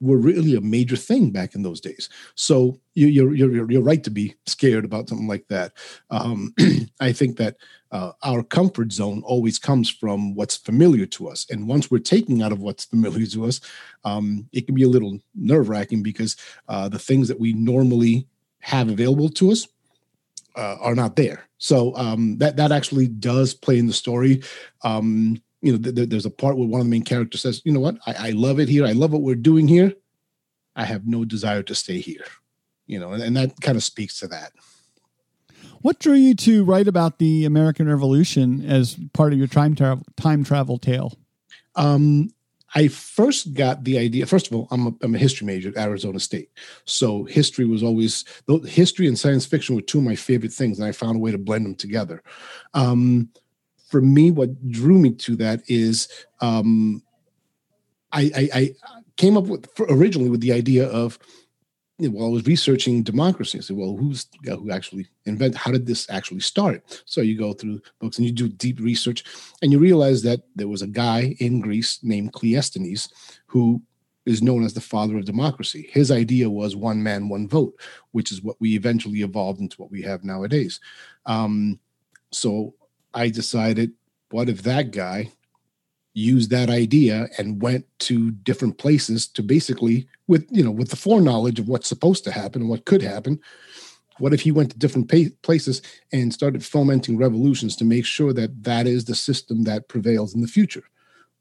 were 0.01 0.17
really 0.17 0.55
a 0.55 0.62
major 0.62 0.95
thing 0.95 1.31
back 1.31 1.55
in 1.55 1.63
those 1.63 1.79
days. 1.79 2.10
So 2.36 2.79
you, 2.93 3.07
you're 3.07 3.34
you're 3.34 3.72
you're 3.72 3.81
right 3.81 4.03
to 4.03 4.10
be 4.10 4.36
scared 4.45 4.86
about 4.86 5.10
something 5.10 5.27
like 5.27 5.48
that. 5.48 5.74
Um, 6.10 6.53
I 7.00 7.12
think 7.12 7.38
that 7.38 7.55
uh, 7.91 8.12
our 8.24 8.43
comfort 8.43 8.91
zone 8.91 9.24
always 9.25 9.57
comes 9.57 9.89
from 9.89 10.36
what's 10.36 10.57
familiar 10.57 11.05
to 11.07 11.29
us, 11.29 11.45
and 11.50 11.67
once 11.67 11.89
we're 11.89 12.00
taking 12.00 12.41
out 12.41 12.51
of 12.51 12.60
what's 12.62 12.86
familiar 12.86 13.25
to 13.27 13.45
us, 13.45 13.62
um, 14.03 14.48
it 14.51 14.65
can 14.65 14.75
be 14.75 14.84
a 14.84 14.89
little 14.89 15.17
nerve 15.34 15.69
wracking 15.69 16.03
because 16.03 16.36
uh, 16.67 16.89
the 16.89 17.00
things 17.00 17.27
that 17.27 17.39
we 17.39 17.53
normally 17.53 18.27
have 18.60 18.89
available 18.89 19.29
to 19.29 19.51
us 19.51 19.67
uh, 20.55 20.77
are 20.81 20.95
not 20.95 21.15
there. 21.15 21.47
So 21.57 21.95
um, 21.95 22.38
that 22.38 22.57
that 22.57 22.71
actually 22.71 23.07
does 23.07 23.53
play 23.53 23.77
in 23.77 23.88
the 23.88 23.93
story. 23.93 24.43
Um, 24.83 25.41
you 25.62 25.71
know, 25.71 25.77
th- 25.77 25.95
th- 25.95 26.09
there's 26.09 26.25
a 26.25 26.31
part 26.31 26.57
where 26.57 26.67
one 26.67 26.81
of 26.81 26.88
the 26.88 26.91
main 26.91 27.03
characters 27.03 27.41
says, 27.41 27.62
"You 27.65 27.71
know 27.71 27.79
what? 27.79 27.97
I-, 28.05 28.27
I 28.27 28.29
love 28.31 28.59
it 28.59 28.69
here. 28.69 28.85
I 28.85 28.91
love 28.91 29.12
what 29.12 29.21
we're 29.21 29.35
doing 29.35 29.67
here. 29.67 29.93
I 30.75 30.85
have 30.85 31.07
no 31.07 31.25
desire 31.25 31.63
to 31.63 31.75
stay 31.75 32.00
here." 32.00 32.25
You 32.88 33.00
know, 33.00 33.13
and, 33.13 33.24
and 33.24 33.38
that 33.38 33.59
kind 33.62 33.77
of 33.77 33.83
speaks 33.83 34.19
to 34.19 34.27
that. 34.27 34.51
What 35.81 36.00
drew 36.00 36.13
you 36.15 36.35
to 36.35 36.63
write 36.63 36.88
about 36.88 37.19
the 37.19 37.45
American 37.45 37.88
Revolution 37.88 38.65
as 38.65 38.97
part 39.13 39.33
of 39.33 39.39
your 39.39 39.47
time 39.47 39.75
travel 39.75 40.03
time 40.17 40.43
travel 40.43 40.77
tale? 40.77 41.13
Um, 41.75 42.29
I 42.74 42.88
first 42.88 43.53
got 43.53 43.84
the 43.84 43.98
idea. 44.00 44.25
First 44.25 44.48
of 44.48 44.55
all, 44.55 44.67
I'm 44.72 44.88
a, 44.88 44.93
I'm 45.01 45.15
a 45.15 45.19
history 45.19 45.45
major 45.45 45.69
at 45.69 45.77
Arizona 45.77 46.19
State, 46.19 46.50
so 46.86 47.24
history 47.25 47.65
was 47.65 47.84
always 47.84 48.25
history 48.65 49.07
and 49.07 49.17
science 49.17 49.45
fiction 49.45 49.75
were 49.75 49.81
two 49.81 50.00
of 50.00 50.03
my 50.03 50.15
favorite 50.15 50.53
things, 50.53 50.79
and 50.79 50.88
I 50.88 50.91
found 50.91 51.15
a 51.15 51.19
way 51.19 51.31
to 51.31 51.38
blend 51.38 51.65
them 51.65 51.75
together. 51.75 52.24
Um, 52.74 53.29
for 53.88 54.01
me, 54.01 54.31
what 54.31 54.69
drew 54.69 54.98
me 54.98 55.12
to 55.12 55.36
that 55.38 55.62
is 55.67 56.07
um, 56.41 57.03
I, 58.12 58.31
I, 58.36 58.50
I 58.53 58.75
came 59.17 59.38
up 59.38 59.45
with 59.45 59.69
originally 59.79 60.29
with 60.29 60.41
the 60.41 60.53
idea 60.53 60.88
of 60.88 61.19
while 61.97 62.25
I 62.25 62.29
was 62.29 62.45
researching 62.45 63.03
democracy, 63.03 63.57
I 63.57 63.61
said, 63.61 63.77
well, 63.77 63.95
who's 63.95 64.27
who 64.43 64.71
actually 64.71 65.07
invented? 65.25 65.55
How 65.55 65.71
did 65.71 65.85
this 65.85 66.09
actually 66.09 66.41
start? 66.41 67.01
So 67.05 67.21
you 67.21 67.37
go 67.37 67.53
through 67.53 67.81
books 67.99 68.17
and 68.17 68.25
you 68.25 68.33
do 68.33 68.49
deep 68.49 68.79
research, 68.79 69.23
and 69.61 69.71
you 69.71 69.79
realize 69.79 70.21
that 70.23 70.41
there 70.55 70.67
was 70.67 70.81
a 70.81 70.87
guy 70.87 71.35
in 71.39 71.61
Greece 71.61 71.99
named 72.03 72.33
Cleisthenes 72.33 73.09
who 73.47 73.81
is 74.25 74.41
known 74.41 74.63
as 74.63 74.73
the 74.73 74.81
father 74.81 75.17
of 75.17 75.25
democracy. 75.25 75.87
His 75.91 76.11
idea 76.11 76.49
was 76.49 76.75
one 76.75 77.01
man, 77.01 77.29
one 77.29 77.47
vote, 77.47 77.79
which 78.11 78.31
is 78.31 78.41
what 78.41 78.57
we 78.59 78.75
eventually 78.75 79.21
evolved 79.21 79.61
into 79.61 79.79
what 79.79 79.91
we 79.91 80.01
have 80.01 80.23
nowadays. 80.23 80.79
Um, 81.25 81.79
so 82.31 82.73
I 83.13 83.29
decided, 83.29 83.91
what 84.31 84.49
if 84.49 84.63
that 84.63 84.91
guy 84.91 85.31
used 86.15 86.50
that 86.50 86.69
idea 86.69 87.27
and 87.38 87.62
went 87.62 87.86
to 88.00 88.31
different 88.31 88.77
places 88.77 89.27
to 89.27 89.43
basically 89.43 90.07
with 90.27 90.48
you 90.50 90.63
know 90.63 90.72
with 90.72 90.89
the 90.89 90.95
foreknowledge 90.95 91.60
of 91.60 91.67
what's 91.67 91.89
supposed 91.89 92.24
to 92.24 92.31
happen 92.31 92.62
and 92.62 92.69
what 92.69 92.86
could 92.86 93.01
happen. 93.01 93.39
What 94.17 94.34
if 94.34 94.39
he 94.39 94.51
went 94.51 94.72
to 94.72 94.79
different 94.79 95.12
places 95.41 95.81
and 96.13 96.34
started 96.34 96.63
fomenting 96.63 97.17
revolutions 97.17 97.75
to 97.75 97.84
make 97.84 98.05
sure 98.05 98.31
that 98.31 98.63
that 98.63 98.88
is 98.88 99.03
the 99.03 99.15
system 99.15 99.65
that 99.65 99.89
prevails 99.89 100.34
in 100.34 100.39
the 100.39 100.48
future? 100.48 100.84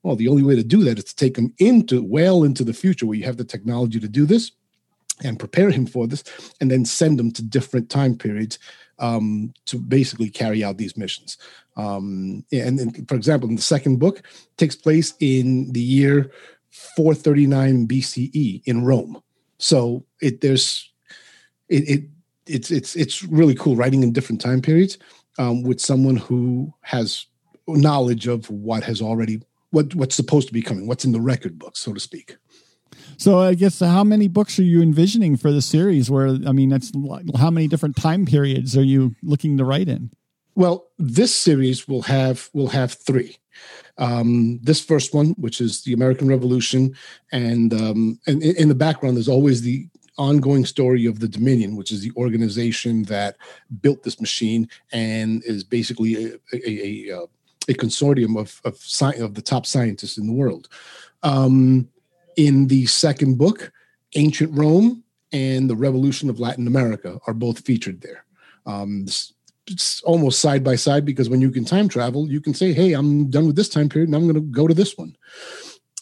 Well 0.03 0.17
the 0.17 0.29
only 0.29 0.43
way 0.43 0.57
to 0.57 0.65
do 0.65 0.83
that 0.85 0.99
is 0.99 1.05
to 1.05 1.17
take 1.17 1.39
him 1.39 1.55
into 1.59 2.03
well 2.03 2.43
into 2.43 2.65
the 2.65 2.75
future 2.75 3.07
where 3.07 3.17
you 3.17 3.25
have 3.25 3.37
the 3.37 3.45
technology 3.45 4.01
to 4.01 4.09
do 4.09 4.27
this 4.27 4.51
and 5.23 5.39
prepare 5.39 5.71
him 5.71 5.87
for 5.87 6.07
this 6.07 6.25
and 6.61 6.71
then 6.71 6.85
send 6.85 7.21
him 7.21 7.31
to 7.33 7.43
different 7.43 7.89
time 7.89 8.17
periods 8.17 8.59
um, 8.99 9.53
to 9.67 9.79
basically 9.79 10.29
carry 10.29 10.65
out 10.65 10.79
these 10.79 10.97
missions. 10.97 11.37
Um, 11.77 12.45
and, 12.53 13.09
for 13.09 13.15
example, 13.15 13.49
in 13.49 13.57
the 13.57 13.63
second 13.63 13.99
book, 13.99 14.23
takes 14.57 14.77
place 14.77 15.15
in 15.21 15.73
the 15.73 15.81
year 15.81 16.31
439 16.97 17.87
BCE 17.87 18.63
in 18.65 18.85
Rome. 18.85 19.21
So 19.59 20.05
it 20.21 20.41
there's 20.41 20.93
it, 21.69 21.89
it 21.89 22.05
it's 22.47 22.71
it's 22.71 22.97
it's 22.97 23.23
really 23.23 23.55
cool 23.55 23.77
writing 23.77 24.03
in 24.03 24.13
different 24.13 24.41
time 24.41 24.61
periods 24.61 24.99
um, 25.39 25.63
with 25.63 25.81
someone 25.81 26.17
who 26.17 26.73
has 26.83 27.27
knowledge 27.67 28.27
of 28.27 28.51
what 28.51 28.83
has 28.85 29.01
already 29.01 29.41
what 29.71 29.95
what's 29.95 30.15
supposed 30.15 30.49
to 30.49 30.53
be 30.55 30.63
coming, 30.63 30.87
what's 30.87 31.05
in 31.05 31.13
the 31.13 31.21
record 31.21 31.59
book, 31.59 31.77
so 31.77 31.93
to 31.93 32.01
speak. 32.01 32.37
So 33.17 33.41
I 33.41 33.55
guess 33.55 33.81
how 33.81 34.05
many 34.05 34.29
books 34.29 34.59
are 34.59 34.65
you 34.65 34.83
envisioning 34.83 35.37
for 35.37 35.53
the 35.53 35.63
series? 35.63 36.11
Where 36.11 36.29
I 36.29 36.53
mean, 36.53 36.71
that's 36.71 36.93
how 37.39 37.51
many 37.51 37.69
different 37.69 37.97
time 37.97 38.27
periods 38.27 38.77
are 38.77 38.83
you 38.83 39.15
looking 39.23 39.57
to 39.59 39.65
write 39.65 39.89
in? 39.89 40.11
Well, 40.55 40.89
this 40.99 41.35
series 41.35 41.89
will 41.89 42.03
have 42.03 42.49
will 42.53 42.69
have 42.69 42.93
three. 42.93 43.37
Um, 43.99 44.59
this 44.63 44.85
first 44.85 45.15
one, 45.15 45.31
which 45.31 45.61
is 45.61 45.83
the 45.83 45.93
American 45.93 46.29
Revolution, 46.29 46.95
and 47.33 47.73
um, 47.73 48.19
and 48.27 48.43
in 48.43 48.69
the 48.69 48.75
background, 48.75 49.17
there's 49.17 49.29
always 49.29 49.63
the 49.63 49.89
ongoing 50.17 50.65
story 50.65 51.07
of 51.07 51.19
the 51.19 51.29
Dominion, 51.29 51.77
which 51.77 51.91
is 51.91 52.01
the 52.01 52.13
organization 52.17 53.03
that 53.05 53.37
built 53.81 54.05
this 54.05 54.21
machine 54.21 54.69
and 54.93 55.43
is 55.45 55.65
basically 55.65 56.15
a, 56.27 56.35
a, 56.53 57.11
a, 57.11 57.27
a 57.69 57.75
consortium 57.75 58.39
of 58.39 58.61
of, 58.65 58.75
sci- 58.77 59.19
of 59.21 59.35
the 59.35 59.43
top 59.43 59.67
scientists 59.67 60.19
in 60.19 60.27
the 60.27 60.33
world. 60.33 60.69
Um, 61.23 61.89
in 62.37 62.67
the 62.69 62.87
second 62.87 63.39
book, 63.39 63.73
Ancient 64.15 64.57
Rome 64.57 65.03
and 65.33 65.69
the 65.69 65.77
Revolution 65.77 66.31
of 66.31 66.41
Latin 66.41 66.67
America 66.67 67.19
are 67.27 67.35
both 67.35 67.61
featured 67.61 68.01
there. 68.01 68.25
Um, 68.67 69.05
it's, 69.07 69.33
almost 70.03 70.41
side 70.41 70.63
by 70.63 70.77
side 70.77 71.07
because 71.07 71.31
when 71.31 71.41
you 71.41 71.51
can 71.51 71.65
time 71.65 71.89
travel, 71.89 72.31
you 72.31 72.39
can 72.39 72.53
say, 72.53 72.75
"Hey, 72.75 72.93
I'm 72.93 73.31
done 73.31 73.47
with 73.47 73.57
this 73.57 73.71
time 73.71 73.89
period, 73.89 74.09
and 74.09 74.15
I'm 74.15 74.25
going 74.25 74.35
to 74.35 74.41
go 74.43 74.69
to 74.69 74.75
this 74.75 74.99
one." 74.99 75.17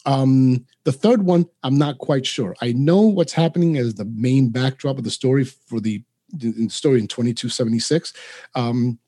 Um, 0.05 0.65
the 0.83 0.91
third 0.91 1.23
one, 1.23 1.45
I'm 1.63 1.77
not 1.77 1.97
quite 1.97 2.25
sure. 2.25 2.55
I 2.61 2.73
know 2.73 3.01
what's 3.01 3.31
happening 3.31 3.77
as 3.77 3.95
the 3.95 4.05
main 4.05 4.49
backdrop 4.49 4.97
of 4.97 5.05
the 5.05 5.11
story 5.11 5.45
for 5.45 5.79
the, 5.79 6.03
the 6.33 6.67
story 6.67 6.99
in 6.99 7.07
2276. 7.07 8.13
Um, 8.53 8.99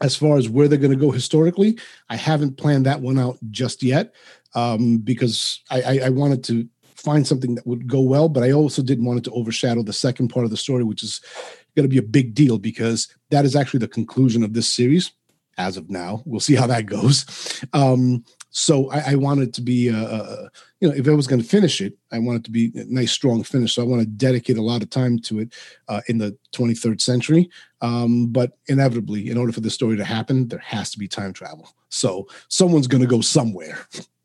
as 0.00 0.16
far 0.16 0.36
as 0.36 0.48
where 0.48 0.68
they're 0.68 0.78
going 0.78 0.92
to 0.92 0.96
go 0.96 1.10
historically, 1.10 1.78
I 2.08 2.16
haven't 2.16 2.56
planned 2.56 2.86
that 2.86 3.00
one 3.00 3.18
out 3.18 3.38
just 3.50 3.82
yet 3.82 4.14
um, 4.54 4.98
because 4.98 5.60
I, 5.70 5.82
I, 5.82 6.00
I 6.06 6.08
wanted 6.10 6.44
to 6.44 6.68
find 6.94 7.26
something 7.26 7.54
that 7.54 7.66
would 7.66 7.86
go 7.86 8.00
well, 8.00 8.28
but 8.28 8.42
I 8.42 8.52
also 8.52 8.82
didn't 8.82 9.04
want 9.04 9.18
it 9.18 9.24
to 9.24 9.32
overshadow 9.32 9.82
the 9.82 9.92
second 9.92 10.28
part 10.28 10.44
of 10.44 10.50
the 10.50 10.56
story, 10.56 10.84
which 10.84 11.02
is 11.02 11.20
going 11.76 11.84
to 11.84 11.88
be 11.88 11.98
a 11.98 12.02
big 12.02 12.34
deal 12.34 12.58
because 12.58 13.08
that 13.30 13.44
is 13.44 13.54
actually 13.54 13.80
the 13.80 13.88
conclusion 13.88 14.42
of 14.42 14.52
this 14.52 14.72
series 14.72 15.12
as 15.58 15.76
of 15.76 15.90
now. 15.90 16.22
We'll 16.24 16.40
see 16.40 16.54
how 16.54 16.66
that 16.68 16.86
goes. 16.86 17.64
Um, 17.72 18.24
so 18.50 18.90
I, 18.90 19.12
I 19.12 19.14
wanted 19.14 19.52
to 19.54 19.62
be, 19.62 19.90
uh, 19.90 20.04
uh, 20.04 20.48
you 20.80 20.88
know, 20.88 20.94
if 20.94 21.06
I 21.06 21.12
was 21.12 21.26
going 21.26 21.40
to 21.40 21.46
finish 21.46 21.80
it, 21.80 21.94
I 22.12 22.18
wanted 22.18 22.44
to 22.46 22.50
be 22.50 22.72
a 22.74 22.84
nice, 22.84 23.12
strong 23.12 23.42
finish. 23.42 23.74
So 23.74 23.82
I 23.82 23.86
want 23.86 24.00
to 24.02 24.06
dedicate 24.06 24.56
a 24.56 24.62
lot 24.62 24.82
of 24.82 24.90
time 24.90 25.18
to 25.20 25.40
it 25.40 25.54
uh, 25.88 26.00
in 26.08 26.18
the 26.18 26.36
23rd 26.54 27.00
century. 27.00 27.50
Um, 27.80 28.28
but 28.28 28.52
inevitably, 28.66 29.30
in 29.30 29.36
order 29.36 29.52
for 29.52 29.60
the 29.60 29.70
story 29.70 29.96
to 29.96 30.04
happen, 30.04 30.48
there 30.48 30.58
has 30.60 30.90
to 30.92 30.98
be 30.98 31.08
time 31.08 31.32
travel. 31.32 31.68
So 31.90 32.26
someone's 32.48 32.86
going 32.86 33.02
to 33.02 33.06
go 33.06 33.20
somewhere. 33.20 33.78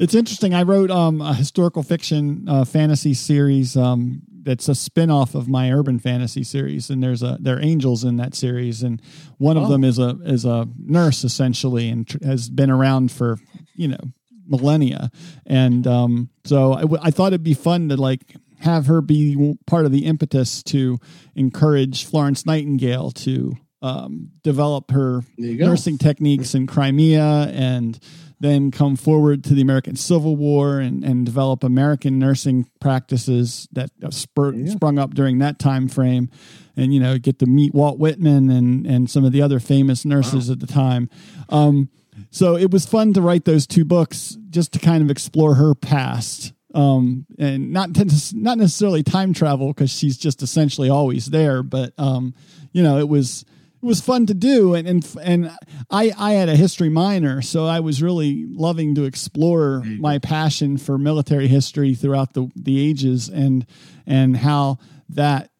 It's 0.00 0.14
interesting. 0.14 0.54
I 0.54 0.62
wrote 0.62 0.90
um, 0.90 1.20
a 1.20 1.34
historical 1.34 1.82
fiction 1.82 2.48
uh, 2.48 2.64
fantasy 2.64 3.12
series 3.12 3.76
um, 3.76 4.22
that's 4.42 4.66
a 4.66 4.74
spin-off 4.74 5.34
of 5.34 5.46
my 5.46 5.70
urban 5.70 5.98
fantasy 5.98 6.42
series 6.42 6.88
and 6.88 7.02
there's 7.02 7.22
a 7.22 7.36
there 7.38 7.58
are 7.58 7.60
angels 7.60 8.02
in 8.02 8.16
that 8.16 8.34
series 8.34 8.82
and 8.82 9.02
one 9.36 9.58
oh. 9.58 9.62
of 9.62 9.68
them 9.68 9.84
is 9.84 9.98
a 9.98 10.16
is 10.24 10.46
a 10.46 10.66
nurse 10.78 11.22
essentially 11.22 11.90
and 11.90 12.08
tr- 12.08 12.24
has 12.24 12.48
been 12.48 12.70
around 12.70 13.12
for 13.12 13.36
you 13.74 13.88
know 13.88 14.00
millennia 14.46 15.10
and 15.44 15.86
um, 15.86 16.30
so 16.44 16.72
I, 16.72 16.80
w- 16.80 17.02
I 17.02 17.10
thought 17.10 17.34
it'd 17.34 17.42
be 17.42 17.52
fun 17.52 17.90
to 17.90 17.96
like 17.96 18.34
have 18.60 18.86
her 18.86 19.02
be 19.02 19.58
part 19.66 19.84
of 19.84 19.92
the 19.92 20.06
impetus 20.06 20.62
to 20.62 20.98
encourage 21.34 22.06
Florence 22.06 22.46
Nightingale 22.46 23.10
to 23.10 23.54
um, 23.82 24.30
develop 24.42 24.90
her 24.92 25.22
nursing 25.36 25.98
techniques 25.98 26.54
in 26.54 26.66
Crimea 26.66 27.50
and 27.52 27.98
then 28.40 28.70
come 28.70 28.96
forward 28.96 29.44
to 29.44 29.54
the 29.54 29.60
American 29.60 29.96
Civil 29.96 30.34
War 30.34 30.80
and, 30.80 31.04
and 31.04 31.26
develop 31.26 31.62
American 31.62 32.18
nursing 32.18 32.68
practices 32.80 33.68
that 33.72 33.90
spur, 34.10 34.54
yeah. 34.54 34.72
sprung 34.72 34.98
up 34.98 35.14
during 35.14 35.38
that 35.38 35.58
time 35.58 35.88
frame, 35.88 36.30
and 36.76 36.92
you 36.92 37.00
know 37.00 37.18
get 37.18 37.38
to 37.40 37.46
meet 37.46 37.74
Walt 37.74 37.98
Whitman 37.98 38.50
and 38.50 38.86
and 38.86 39.10
some 39.10 39.24
of 39.24 39.32
the 39.32 39.42
other 39.42 39.60
famous 39.60 40.04
nurses 40.04 40.48
wow. 40.48 40.54
at 40.54 40.60
the 40.60 40.66
time. 40.66 41.10
Um, 41.50 41.90
so 42.30 42.56
it 42.56 42.70
was 42.70 42.86
fun 42.86 43.12
to 43.14 43.20
write 43.20 43.44
those 43.44 43.66
two 43.66 43.84
books 43.84 44.36
just 44.50 44.72
to 44.72 44.78
kind 44.78 45.02
of 45.02 45.10
explore 45.10 45.54
her 45.54 45.74
past 45.74 46.52
um, 46.74 47.26
and 47.38 47.72
not 47.72 47.90
not 48.34 48.58
necessarily 48.58 49.02
time 49.02 49.32
travel 49.32 49.68
because 49.68 49.90
she's 49.90 50.16
just 50.16 50.42
essentially 50.42 50.88
always 50.88 51.26
there, 51.26 51.62
but 51.62 51.92
um, 51.98 52.34
you 52.72 52.82
know 52.82 52.98
it 52.98 53.08
was 53.08 53.44
it 53.82 53.86
was 53.86 54.00
fun 54.00 54.26
to 54.26 54.34
do 54.34 54.74
and 54.74 54.86
and 54.86 55.16
and 55.22 55.50
I 55.90 56.12
I 56.18 56.32
had 56.32 56.48
a 56.48 56.56
history 56.56 56.88
minor 56.88 57.42
so 57.42 57.66
I 57.66 57.80
was 57.80 58.02
really 58.02 58.46
loving 58.46 58.94
to 58.96 59.04
explore 59.04 59.82
my 59.98 60.18
passion 60.18 60.76
for 60.76 60.98
military 60.98 61.48
history 61.48 61.94
throughout 61.94 62.34
the 62.34 62.50
the 62.54 62.78
ages 62.78 63.28
and 63.28 63.66
and 64.06 64.36
how 64.36 64.78
that 65.08 65.50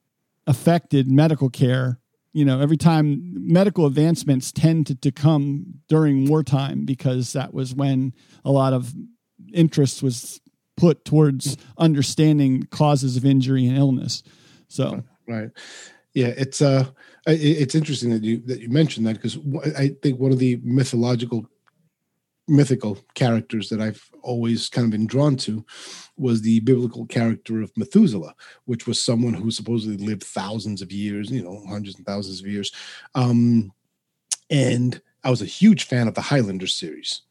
affected 0.46 1.10
medical 1.10 1.50
care. 1.50 1.98
You 2.32 2.44
know 2.44 2.60
every 2.60 2.76
time 2.76 3.32
medical 3.34 3.86
advancements 3.86 4.52
tend 4.52 4.86
to, 4.88 4.94
to 4.96 5.10
come 5.10 5.80
during 5.88 6.28
wartime 6.28 6.84
because 6.84 7.32
that 7.32 7.52
was 7.52 7.74
when 7.74 8.14
a 8.44 8.52
lot 8.52 8.72
of 8.72 8.94
interest 9.52 10.02
was 10.02 10.40
put 10.76 11.04
towards 11.04 11.56
understanding 11.76 12.64
causes 12.70 13.16
of 13.16 13.24
injury 13.24 13.66
and 13.66 13.76
illness. 13.76 14.22
So 14.68 15.02
right. 15.26 15.50
Yeah 16.14 16.28
it's 16.36 16.62
uh 16.62 16.86
it's 17.26 17.74
interesting 17.74 18.10
that 18.10 18.22
you 18.22 18.38
that 18.46 18.60
you 18.60 18.68
mentioned 18.68 19.06
that 19.06 19.14
because 19.14 19.38
i 19.76 19.88
think 20.02 20.18
one 20.18 20.32
of 20.32 20.38
the 20.38 20.58
mythological 20.62 21.46
mythical 22.50 22.98
characters 23.14 23.68
that 23.68 23.80
I've 23.80 24.10
always 24.22 24.68
kind 24.68 24.84
of 24.84 24.90
been 24.90 25.06
drawn 25.06 25.36
to 25.36 25.64
was 26.16 26.42
the 26.42 26.60
biblical 26.60 27.06
character 27.06 27.62
of 27.62 27.70
Methuselah, 27.76 28.34
which 28.64 28.86
was 28.86 29.02
someone 29.02 29.34
who 29.34 29.50
supposedly 29.50 30.04
lived 30.04 30.24
thousands 30.24 30.82
of 30.82 30.90
years, 30.90 31.30
you 31.30 31.44
know, 31.44 31.64
hundreds 31.68 31.96
and 31.96 32.04
thousands 32.04 32.40
of 32.40 32.46
years. 32.48 32.72
Um, 33.14 33.72
and 34.50 35.00
I 35.22 35.30
was 35.30 35.42
a 35.42 35.46
huge 35.46 35.84
fan 35.84 36.08
of 36.08 36.14
the 36.14 36.20
Highlander 36.20 36.66
series. 36.66 37.22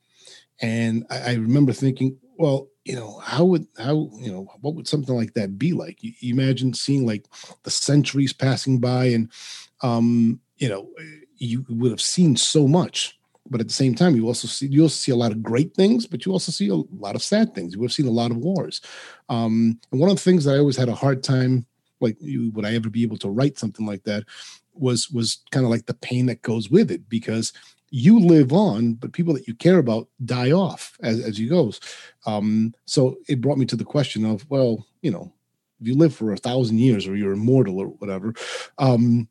And 0.62 1.06
I, 1.10 1.32
I 1.32 1.34
remember 1.34 1.74
thinking, 1.74 2.18
well, 2.38 2.70
you 2.86 2.96
know, 2.96 3.20
how 3.20 3.46
would 3.46 3.68
how 3.78 4.10
you 4.20 4.32
know 4.32 4.48
what 4.62 4.74
would 4.74 4.88
something 4.88 5.16
like 5.16 5.34
that 5.34 5.60
be 5.60 5.74
like? 5.74 6.02
You, 6.02 6.14
you 6.20 6.34
imagine 6.34 6.74
seeing 6.74 7.06
like 7.06 7.26
the 7.64 7.70
centuries 7.70 8.34
passing 8.34 8.80
by, 8.80 9.06
and 9.06 9.32
um, 9.82 10.40
you 10.58 10.70
know, 10.70 10.90
you 11.38 11.66
would 11.70 11.92
have 11.92 12.02
seen 12.02 12.36
so 12.36 12.68
much 12.68 13.20
but 13.50 13.60
at 13.60 13.68
the 13.68 13.74
same 13.74 13.96
time, 13.96 14.16
you 14.16 14.28
also 14.28 14.48
see 14.48 14.68
you 14.68 14.84
also 14.84 14.96
see 14.96 15.12
a 15.12 15.16
lot 15.16 15.32
of 15.32 15.42
great 15.42 15.74
things, 15.74 16.06
but 16.06 16.26
you 16.26 16.32
also 16.32 16.52
see 16.52 16.70
a 16.70 16.76
lot 16.76 17.16
of 17.16 17.24
sad 17.24 17.56
things. 17.56 17.74
You 17.74 17.82
have 17.82 17.92
seen 17.92 18.08
a 18.08 18.12
lot 18.12 18.32
of 18.32 18.38
wars. 18.38 18.82
Um, 19.28 19.80
and 19.92 20.00
one 20.00 20.10
of 20.10 20.18
the 20.18 20.22
things 20.22 20.46
that 20.46 20.56
I 20.56 20.60
always 20.60 20.78
had 20.78 20.90
a 20.90 20.96
hard 20.96 21.24
time, 21.24 21.66
like, 22.00 22.18
would 22.22 22.66
I 22.66 22.76
ever 22.76 22.90
be 22.90 23.04
able 23.04 23.18
to 23.18 23.30
write 23.30 23.58
something 23.58 23.86
like 23.86 24.04
that? 24.04 24.24
Was 24.74 25.10
was 25.10 25.42
kind 25.52 25.66
of 25.66 25.72
like 25.72 25.88
the 25.88 25.96
pain 25.96 26.28
that 26.28 26.42
goes 26.42 26.70
with 26.70 26.92
it 26.92 27.10
because 27.10 27.52
you 27.90 28.20
live 28.20 28.54
on, 28.54 28.94
but 28.94 29.14
people 29.14 29.34
that 29.34 29.48
you 29.48 29.56
care 29.56 29.80
about 29.80 30.08
die 30.24 30.52
off 30.52 30.96
as 31.02 31.20
as 31.20 31.40
you 31.40 31.50
goes. 31.50 31.80
Um, 32.26 32.74
so 32.86 33.18
it 33.28 33.42
brought 33.42 33.58
me 33.58 33.66
to 33.66 33.76
the 33.76 33.84
question 33.84 34.26
of, 34.26 34.48
well, 34.50 34.86
you 35.02 35.10
know, 35.10 35.34
if 35.82 35.88
you 35.88 35.96
live 35.96 36.14
for 36.14 36.32
a 36.32 36.38
thousand 36.38 36.78
years 36.80 37.08
or 37.08 37.16
you're 37.16 37.34
immortal 37.34 37.80
or 37.80 37.88
whatever, 37.88 38.34
um, 38.78 39.28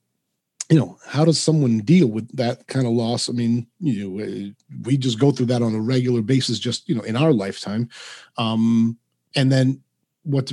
you 0.69 0.79
know 0.79 0.99
how 1.07 1.25
does 1.25 1.41
someone 1.41 1.79
deal 1.79 2.09
with 2.09 2.29
that 2.37 2.67
kind 2.67 2.87
of 2.87 2.93
loss? 2.93 3.29
I 3.29 3.33
mean 3.33 3.67
you 3.81 4.09
know 4.09 4.53
we 4.83 4.97
just 4.97 5.19
go 5.19 5.31
through 5.31 5.47
that 5.47 5.63
on 5.63 5.75
a 5.75 5.81
regular 5.81 6.23
basis 6.23 6.59
just 6.59 6.89
you 6.89 6.95
know 6.95 7.03
in 7.03 7.17
our 7.17 7.33
lifetime. 7.33 7.89
Um 8.37 8.99
and 9.35 9.51
then 9.51 9.83
what's 10.25 10.53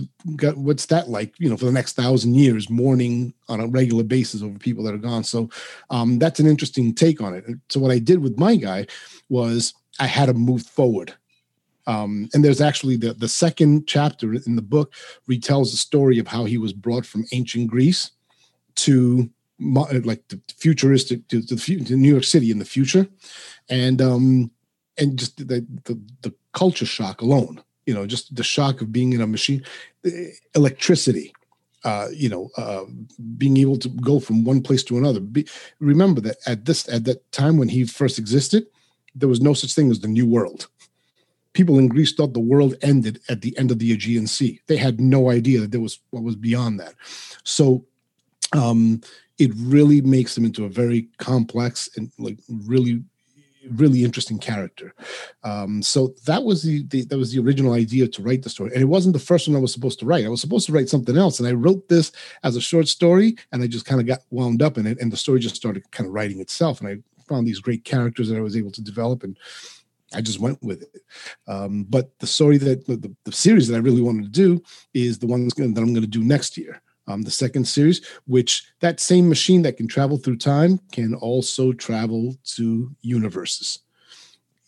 what's 0.55 0.86
that 0.88 1.10
like 1.10 1.34
you 1.39 1.50
know 1.50 1.57
for 1.57 1.65
the 1.65 1.72
next 1.72 1.93
thousand 1.93 2.36
years 2.36 2.69
mourning 2.69 3.34
on 3.50 3.60
a 3.60 3.67
regular 3.67 4.03
basis 4.03 4.41
over 4.41 4.57
people 4.57 4.84
that 4.84 4.93
are 4.93 5.00
gone? 5.00 5.24
So 5.24 5.50
um 5.89 6.17
that's 6.17 6.39
an 6.39 6.48
interesting 6.48 6.93
take 6.93 7.22
on 7.22 7.34
it. 7.34 7.45
So 7.69 7.79
what 7.79 7.91
i 7.91 8.00
did 8.00 8.19
with 8.19 8.39
my 8.39 8.55
guy 8.55 8.88
was 9.29 9.74
i 10.00 10.07
had 10.07 10.27
to 10.27 10.34
move 10.34 10.63
forward. 10.63 11.13
Um, 11.88 12.29
and 12.34 12.43
there's 12.43 12.62
actually 12.62 12.98
the, 12.98 13.13
the 13.13 13.27
second 13.27 13.88
chapter 13.88 14.34
in 14.34 14.55
the 14.55 14.62
book 14.62 14.93
retells 15.29 15.72
the 15.72 15.77
story 15.77 16.17
of 16.19 16.27
how 16.27 16.45
he 16.45 16.57
was 16.57 16.74
brought 16.74 17.05
from 17.05 17.25
ancient 17.31 17.67
Greece 17.67 18.12
to 18.75 19.29
like 19.60 20.28
the 20.28 20.40
futuristic 20.58 21.28
to, 21.30 21.42
to, 21.42 21.56
to 21.56 21.96
New 21.96 22.10
York 22.12 22.24
City 22.24 22.52
in 22.52 22.60
the 22.60 22.66
future, 22.66 23.08
and 23.70 24.02
um, 24.02 24.52
and 24.98 25.18
just 25.18 25.38
the, 25.38 25.66
the 25.86 26.00
the 26.22 26.34
culture 26.54 26.86
shock 26.86 27.22
alone, 27.22 27.62
you 27.86 27.94
know, 27.94 28.06
just 28.06 28.36
the 28.36 28.44
shock 28.44 28.82
of 28.82 28.91
being 28.91 29.13
in 29.13 29.22
a 29.22 29.28
machine, 29.28 29.63
electricity, 30.56 31.34
uh, 31.84 32.08
you 32.13 32.30
know, 32.30 32.50
uh, 32.58 32.84
being 33.38 33.58
able 33.58 33.78
to 33.78 33.89
go 33.89 34.20
from 34.20 34.44
one 34.44 34.62
place 34.62 34.84
to 34.84 34.98
another. 34.98 35.20
Be, 35.20 35.48
remember 35.80 36.22
that 36.22 36.38
at 36.46 36.65
this 36.65 36.88
at 36.89 37.06
that 37.06 37.32
time 37.32 37.58
when 37.58 37.70
he 37.70 37.86
first 37.86 38.20
existed, 38.20 38.65
there 39.13 39.30
was 39.30 39.41
no 39.41 39.54
such 39.54 39.74
thing 39.74 39.91
as 39.91 40.00
the 40.00 40.08
New 40.08 40.28
World. 40.28 40.68
People 41.54 41.80
in 41.80 41.88
Greece 41.88 42.12
thought 42.12 42.34
the 42.34 42.39
world 42.39 42.76
ended 42.82 43.22
at 43.30 43.41
the 43.41 43.58
end 43.58 43.72
of 43.72 43.80
the 43.80 43.94
Aegean 43.94 44.28
Sea. 44.28 44.60
They 44.68 44.76
had 44.76 45.00
no 45.00 45.30
idea 45.30 45.62
that 45.62 45.72
there 45.72 45.80
was 45.80 46.00
what 46.10 46.24
was 46.24 46.36
beyond 46.36 46.82
that. 46.82 46.96
So 47.44 47.86
um, 48.52 49.02
it 49.38 49.52
really 49.58 50.02
makes 50.02 50.38
him 50.38 50.45
into 50.45 50.65
a 50.65 50.69
very 50.69 51.10
complex 51.17 51.89
and 51.98 52.12
like 52.17 52.39
really 52.50 53.04
really 53.71 54.04
interesting 54.04 54.38
character. 54.38 54.93
Um, 55.43 55.82
so 55.82 56.13
that 56.26 56.43
was 56.43 56.63
the, 56.63 56.84
the, 56.88 57.04
that 57.06 57.17
was 57.17 57.32
the 57.32 57.41
original 57.41 57.74
idea 57.74 58.08
to 58.08 58.21
write 58.21 58.43
the 58.43 58.50
story, 58.50 58.71
and 58.74 58.82
it 58.82 58.86
wasn't 58.86 59.13
the 59.13 59.19
first 59.19 59.48
one 59.48 59.58
I 59.58 59.60
was 59.60 59.74
supposed 59.74 60.00
to 60.00 60.06
write. 60.06 60.26
I 60.26 60.30
was 60.30 60.41
supposed 60.41 60.67
to 60.67 60.74
write 60.74 60.89
something 60.89 61.17
else, 61.17 61.39
and 61.39 61.48
I 61.48 61.54
wrote 61.54 61.88
this 61.89 62.12
as 62.43 62.56
a 62.56 62.62
short 62.62 62.88
story, 62.88 63.36
and 63.52 63.63
I 63.63 63.67
just 63.67 63.86
kind 63.86 64.02
of 64.02 64.08
got 64.08 64.19
wound 64.30 64.62
up 64.62 64.78
in 64.78 64.86
it, 64.86 65.00
and 65.00 65.12
the 65.12 65.17
story 65.17 65.39
just 65.39 65.56
started 65.56 65.89
kind 65.91 66.08
of 66.08 66.13
writing 66.13 66.39
itself, 66.39 66.82
and 66.82 66.89
I 66.89 66.98
found 67.28 67.48
these 67.48 67.60
great 67.60 67.84
characters 67.84 68.30
that 68.30 68.38
I 68.38 68.41
was 68.41 68.56
able 68.56 68.71
to 68.71 68.82
develop, 68.82 69.24
and 69.24 69.38
I 70.13 70.21
just 70.21 70.39
went 70.39 70.62
with 70.62 70.84
it. 70.84 71.02
Um, 71.48 71.86
but 71.89 72.17
the 72.19 72.28
story 72.28 72.58
that 72.60 72.86
the, 72.86 73.13
the, 73.26 73.32
series 73.32 73.67
that 73.67 73.76
I 73.76 73.80
really 73.80 74.02
wanted 74.02 74.24
to 74.24 74.30
do 74.30 74.63
is 74.93 75.17
the 75.17 75.28
one 75.28 75.48
that 75.48 75.60
I'm 75.60 75.74
going 75.74 75.95
to 75.95 76.08
do 76.08 76.24
next 76.24 76.58
year 76.58 76.82
um, 77.08 77.22
the 77.22 77.32
second 77.32 77.65
series, 77.68 78.06
which 78.26 78.68
that 78.80 79.00
same 79.00 79.30
machine 79.30 79.62
that 79.63 79.78
can 79.78 79.88
travel 79.88 80.18
through 80.18 80.38
time 80.38 80.80
can 80.91 81.13
also 81.15 81.72
travel 81.72 82.36
to 82.56 82.96
universes. 83.02 83.80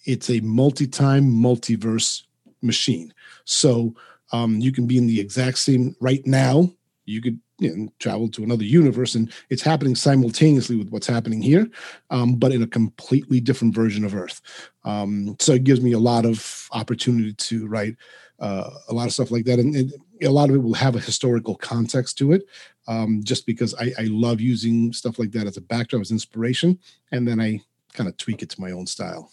It's 0.05 0.29
a 0.29 0.39
multi-time, 0.41 1.25
multiverse 1.25 2.23
machine. 2.61 3.13
So 3.45 3.95
um, 4.31 4.59
you 4.59 4.71
can 4.71 4.87
be 4.87 4.97
in 4.97 5.07
the 5.07 5.19
exact 5.19 5.57
same 5.57 5.95
right 5.99 6.25
now. 6.25 6.71
You 7.05 7.21
could 7.21 7.39
you 7.59 7.75
know, 7.75 7.89
travel 7.99 8.29
to 8.29 8.43
another 8.43 8.63
universe, 8.63 9.15
and 9.15 9.31
it's 9.49 9.61
happening 9.61 9.95
simultaneously 9.95 10.75
with 10.75 10.89
what's 10.89 11.07
happening 11.07 11.41
here, 11.41 11.67
um, 12.09 12.35
but 12.35 12.51
in 12.51 12.61
a 12.61 12.67
completely 12.67 13.39
different 13.39 13.73
version 13.73 14.05
of 14.05 14.13
Earth. 14.13 14.41
Um, 14.83 15.35
so 15.39 15.53
it 15.53 15.63
gives 15.63 15.81
me 15.81 15.93
a 15.93 15.99
lot 15.99 16.25
of 16.25 16.69
opportunity 16.71 17.33
to 17.33 17.67
write 17.67 17.95
uh, 18.39 18.69
a 18.89 18.93
lot 18.93 19.07
of 19.07 19.13
stuff 19.13 19.31
like 19.31 19.45
that, 19.45 19.59
and, 19.59 19.75
and, 19.75 19.93
a 20.21 20.29
lot 20.29 20.49
of 20.49 20.55
it 20.55 20.59
will 20.59 20.73
have 20.73 20.95
a 20.95 20.99
historical 20.99 21.55
context 21.55 22.17
to 22.19 22.31
it. 22.31 22.43
Um, 22.87 23.21
just 23.23 23.45
because 23.45 23.75
I, 23.75 23.91
I 23.99 24.03
love 24.03 24.39
using 24.39 24.93
stuff 24.93 25.19
like 25.19 25.31
that 25.31 25.45
as 25.45 25.57
a 25.57 25.61
backdrop 25.61 26.01
as 26.01 26.11
inspiration, 26.11 26.79
and 27.11 27.27
then 27.27 27.41
I 27.41 27.61
kind 27.93 28.07
of 28.07 28.15
tweak 28.17 28.41
it 28.41 28.49
to 28.51 28.61
my 28.61 28.71
own 28.71 28.87
style. 28.87 29.29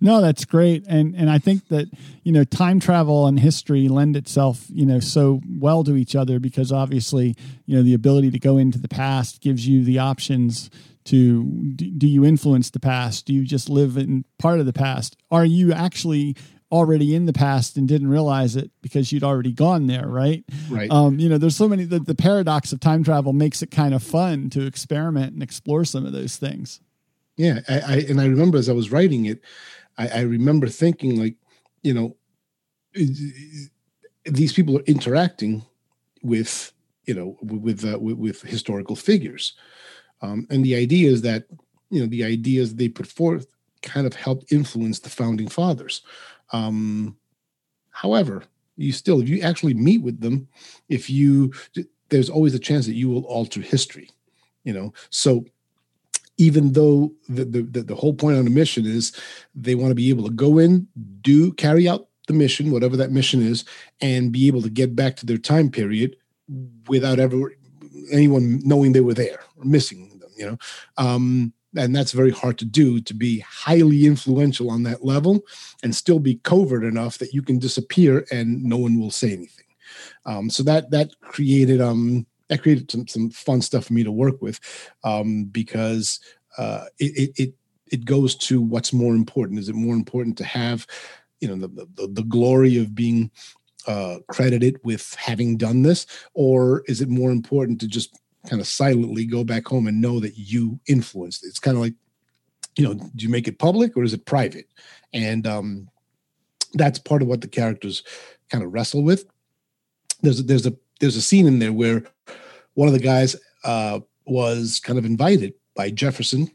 No, 0.00 0.20
that's 0.20 0.44
great, 0.44 0.84
and 0.86 1.14
and 1.14 1.30
I 1.30 1.38
think 1.38 1.68
that 1.68 1.88
you 2.22 2.32
know 2.32 2.44
time 2.44 2.80
travel 2.80 3.26
and 3.26 3.40
history 3.40 3.88
lend 3.88 4.16
itself 4.16 4.66
you 4.68 4.84
know 4.84 5.00
so 5.00 5.40
well 5.58 5.82
to 5.84 5.96
each 5.96 6.14
other 6.14 6.38
because 6.38 6.70
obviously 6.70 7.34
you 7.64 7.76
know 7.76 7.82
the 7.82 7.94
ability 7.94 8.30
to 8.32 8.38
go 8.38 8.58
into 8.58 8.78
the 8.78 8.88
past 8.88 9.40
gives 9.40 9.66
you 9.66 9.82
the 9.84 9.98
options 9.98 10.68
to 11.04 11.44
do 11.44 12.06
you 12.06 12.24
influence 12.24 12.70
the 12.70 12.80
past? 12.80 13.26
Do 13.26 13.32
you 13.32 13.44
just 13.44 13.68
live 13.68 13.96
in 13.96 14.24
part 14.38 14.60
of 14.60 14.66
the 14.66 14.72
past? 14.72 15.16
Are 15.30 15.44
you 15.44 15.72
actually 15.72 16.36
already 16.74 17.14
in 17.14 17.26
the 17.26 17.32
past 17.32 17.76
and 17.76 17.86
didn't 17.86 18.08
realize 18.08 18.56
it 18.56 18.68
because 18.82 19.12
you'd 19.12 19.22
already 19.22 19.52
gone 19.52 19.86
there, 19.86 20.08
right? 20.08 20.44
Right. 20.68 20.90
Um, 20.90 21.20
you 21.20 21.28
know, 21.28 21.38
there's 21.38 21.54
so 21.54 21.68
many. 21.68 21.84
The, 21.84 22.00
the 22.00 22.16
paradox 22.16 22.72
of 22.72 22.80
time 22.80 23.04
travel 23.04 23.32
makes 23.32 23.62
it 23.62 23.70
kind 23.70 23.94
of 23.94 24.02
fun 24.02 24.50
to 24.50 24.66
experiment 24.66 25.34
and 25.34 25.42
explore 25.42 25.84
some 25.84 26.04
of 26.04 26.12
those 26.12 26.36
things. 26.36 26.80
Yeah, 27.36 27.60
I, 27.68 27.74
I 27.74 27.96
and 28.08 28.20
I 28.20 28.26
remember 28.26 28.58
as 28.58 28.68
I 28.68 28.72
was 28.72 28.90
writing 28.90 29.26
it, 29.26 29.40
I, 29.96 30.08
I 30.08 30.20
remember 30.22 30.66
thinking 30.66 31.20
like, 31.20 31.36
you 31.82 31.94
know, 31.94 32.16
these 34.24 34.52
people 34.52 34.76
are 34.76 34.84
interacting 34.84 35.64
with 36.22 36.72
you 37.04 37.14
know 37.14 37.36
with 37.40 37.84
uh, 37.84 37.98
with, 37.98 38.16
with, 38.16 38.42
historical 38.42 38.96
figures, 38.96 39.54
um, 40.22 40.46
and 40.50 40.64
the 40.64 40.74
idea 40.74 41.10
is 41.10 41.22
that 41.22 41.44
you 41.90 42.00
know 42.00 42.06
the 42.06 42.24
ideas 42.24 42.74
they 42.74 42.88
put 42.88 43.06
forth 43.06 43.46
kind 43.82 44.06
of 44.06 44.14
helped 44.14 44.52
influence 44.52 44.98
the 44.98 45.10
founding 45.10 45.48
fathers. 45.48 46.02
Um, 46.52 47.16
however, 47.90 48.44
you 48.76 48.92
still, 48.92 49.20
if 49.20 49.28
you 49.28 49.40
actually 49.40 49.74
meet 49.74 50.02
with 50.02 50.20
them, 50.20 50.48
if 50.88 51.08
you, 51.08 51.52
there's 52.08 52.30
always 52.30 52.54
a 52.54 52.58
chance 52.58 52.86
that 52.86 52.94
you 52.94 53.08
will 53.08 53.24
alter 53.24 53.60
history, 53.60 54.10
you 54.64 54.72
know. 54.72 54.92
So 55.10 55.44
even 56.36 56.72
though 56.72 57.12
the, 57.28 57.44
the, 57.44 57.82
the 57.82 57.94
whole 57.94 58.14
point 58.14 58.36
on 58.36 58.46
a 58.46 58.50
mission 58.50 58.84
is 58.84 59.12
they 59.54 59.74
want 59.74 59.90
to 59.90 59.94
be 59.94 60.10
able 60.10 60.24
to 60.24 60.34
go 60.34 60.58
in, 60.58 60.88
do 61.20 61.52
carry 61.52 61.88
out 61.88 62.08
the 62.26 62.32
mission, 62.32 62.70
whatever 62.70 62.96
that 62.96 63.12
mission 63.12 63.42
is, 63.42 63.64
and 64.00 64.32
be 64.32 64.46
able 64.46 64.62
to 64.62 64.70
get 64.70 64.96
back 64.96 65.16
to 65.16 65.26
their 65.26 65.38
time 65.38 65.70
period 65.70 66.16
without 66.88 67.18
ever 67.18 67.52
anyone 68.10 68.60
knowing 68.64 68.92
they 68.92 69.00
were 69.00 69.14
there 69.14 69.40
or 69.56 69.64
missing 69.64 70.18
them, 70.18 70.30
you 70.36 70.46
know. 70.46 70.58
Um, 70.96 71.52
and 71.76 71.94
that's 71.94 72.12
very 72.12 72.30
hard 72.30 72.58
to 72.58 72.64
do 72.64 73.00
to 73.00 73.14
be 73.14 73.40
highly 73.40 74.06
influential 74.06 74.70
on 74.70 74.82
that 74.84 75.04
level 75.04 75.44
and 75.82 75.94
still 75.94 76.18
be 76.18 76.36
covert 76.36 76.84
enough 76.84 77.18
that 77.18 77.32
you 77.32 77.42
can 77.42 77.58
disappear 77.58 78.26
and 78.30 78.62
no 78.62 78.76
one 78.76 78.98
will 78.98 79.10
say 79.10 79.32
anything 79.32 79.64
um, 80.26 80.50
so 80.50 80.62
that 80.62 80.90
that 80.90 81.10
created 81.20 81.80
um, 81.80 82.26
that 82.48 82.62
created 82.62 82.90
some 82.90 83.06
some 83.06 83.30
fun 83.30 83.60
stuff 83.60 83.86
for 83.86 83.92
me 83.92 84.04
to 84.04 84.12
work 84.12 84.40
with 84.42 84.60
um, 85.04 85.44
because 85.44 86.20
uh, 86.58 86.84
it, 86.98 87.32
it 87.36 87.54
it 87.90 88.04
goes 88.04 88.34
to 88.34 88.60
what's 88.60 88.92
more 88.92 89.14
important. 89.14 89.58
Is 89.58 89.68
it 89.68 89.74
more 89.74 89.94
important 89.94 90.38
to 90.38 90.44
have 90.44 90.86
you 91.40 91.48
know 91.48 91.56
the 91.56 91.86
the, 91.94 92.08
the 92.08 92.24
glory 92.24 92.78
of 92.78 92.94
being 92.94 93.30
uh, 93.86 94.18
credited 94.28 94.80
with 94.82 95.14
having 95.14 95.56
done 95.56 95.82
this, 95.82 96.06
or 96.32 96.82
is 96.86 97.00
it 97.00 97.08
more 97.08 97.30
important 97.30 97.80
to 97.80 97.88
just 97.88 98.18
kind 98.48 98.60
of 98.60 98.66
silently 98.66 99.24
go 99.24 99.44
back 99.44 99.66
home 99.66 99.86
and 99.86 100.00
know 100.00 100.20
that 100.20 100.36
you 100.36 100.80
influenced 100.86 101.44
it? 101.44 101.48
It's 101.48 101.58
kind 101.58 101.76
of 101.76 101.82
like, 101.82 101.94
you 102.76 102.84
know, 102.84 102.94
do 102.94 103.24
you 103.24 103.28
make 103.28 103.48
it 103.48 103.58
public 103.58 103.96
or 103.96 104.02
is 104.02 104.14
it 104.14 104.26
private? 104.26 104.68
And 105.12 105.46
um, 105.46 105.88
that's 106.74 106.98
part 106.98 107.22
of 107.22 107.28
what 107.28 107.40
the 107.40 107.48
characters 107.48 108.02
kind 108.50 108.64
of 108.64 108.72
wrestle 108.72 109.02
with. 109.02 109.26
There's 110.22 110.40
a, 110.40 110.42
there's 110.42 110.66
a 110.66 110.74
there's 111.00 111.16
a 111.16 111.22
scene 111.22 111.46
in 111.46 111.58
there 111.58 111.72
where 111.72 112.04
one 112.74 112.88
of 112.88 112.94
the 112.94 113.00
guys 113.00 113.36
uh, 113.64 114.00
was 114.26 114.80
kind 114.80 114.98
of 114.98 115.04
invited 115.04 115.54
by 115.74 115.90
Jefferson 115.90 116.50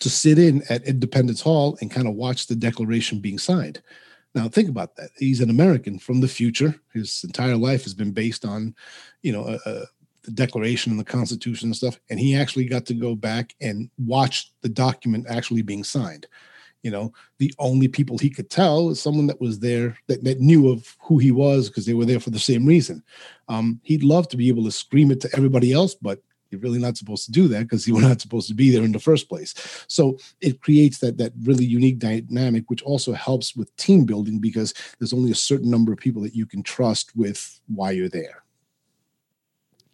to 0.00 0.10
sit 0.10 0.38
in 0.38 0.62
at 0.68 0.84
Independence 0.84 1.40
Hall 1.40 1.78
and 1.80 1.90
kind 1.90 2.08
of 2.08 2.14
watch 2.14 2.46
the 2.46 2.56
Declaration 2.56 3.20
being 3.20 3.38
signed. 3.38 3.80
Now 4.34 4.48
think 4.48 4.68
about 4.68 4.96
that. 4.96 5.10
He's 5.16 5.40
an 5.40 5.50
American 5.50 5.98
from 5.98 6.20
the 6.20 6.28
future. 6.28 6.74
His 6.92 7.22
entire 7.22 7.56
life 7.56 7.84
has 7.84 7.94
been 7.94 8.10
based 8.10 8.44
on, 8.44 8.74
you 9.22 9.32
know, 9.32 9.44
uh, 9.44 9.58
uh, 9.64 9.84
the 10.24 10.30
Declaration 10.30 10.90
and 10.90 11.00
the 11.00 11.04
Constitution 11.04 11.68
and 11.68 11.76
stuff. 11.76 11.98
And 12.10 12.18
he 12.18 12.34
actually 12.34 12.66
got 12.66 12.86
to 12.86 12.94
go 12.94 13.14
back 13.14 13.54
and 13.60 13.90
watch 13.98 14.52
the 14.62 14.68
document 14.68 15.26
actually 15.28 15.62
being 15.62 15.84
signed. 15.84 16.26
You 16.82 16.90
know, 16.90 17.14
the 17.38 17.52
only 17.58 17.88
people 17.88 18.18
he 18.18 18.28
could 18.28 18.50
tell 18.50 18.90
is 18.90 19.00
someone 19.00 19.26
that 19.28 19.40
was 19.40 19.58
there 19.58 19.96
that, 20.06 20.22
that 20.24 20.40
knew 20.40 20.70
of 20.70 20.96
who 21.00 21.16
he 21.16 21.30
was 21.30 21.68
because 21.68 21.86
they 21.86 21.94
were 21.94 22.04
there 22.04 22.20
for 22.20 22.30
the 22.30 22.38
same 22.38 22.66
reason. 22.66 23.02
Um, 23.48 23.80
he'd 23.84 24.04
love 24.04 24.28
to 24.28 24.36
be 24.36 24.48
able 24.48 24.64
to 24.64 24.70
scream 24.70 25.10
it 25.10 25.20
to 25.22 25.30
everybody 25.34 25.72
else, 25.72 25.94
but 25.94 26.20
you're 26.50 26.60
really 26.60 26.78
not 26.78 26.96
supposed 26.96 27.24
to 27.24 27.32
do 27.32 27.48
that 27.48 27.62
because 27.62 27.88
you 27.88 27.94
were 27.94 28.00
not 28.00 28.20
supposed 28.20 28.48
to 28.48 28.54
be 28.54 28.70
there 28.70 28.84
in 28.84 28.92
the 28.92 29.00
first 29.00 29.28
place. 29.28 29.54
So 29.88 30.18
it 30.40 30.60
creates 30.60 30.98
that 30.98 31.18
that 31.18 31.32
really 31.42 31.64
unique 31.64 31.98
dynamic, 31.98 32.68
which 32.68 32.82
also 32.82 33.12
helps 33.12 33.56
with 33.56 33.74
team 33.76 34.04
building 34.04 34.38
because 34.38 34.74
there's 34.98 35.14
only 35.14 35.32
a 35.32 35.34
certain 35.36 35.70
number 35.70 35.92
of 35.92 35.98
people 35.98 36.22
that 36.22 36.36
you 36.36 36.46
can 36.46 36.62
trust 36.62 37.16
with 37.16 37.60
why 37.66 37.90
you're 37.92 38.08
there. 38.08 38.43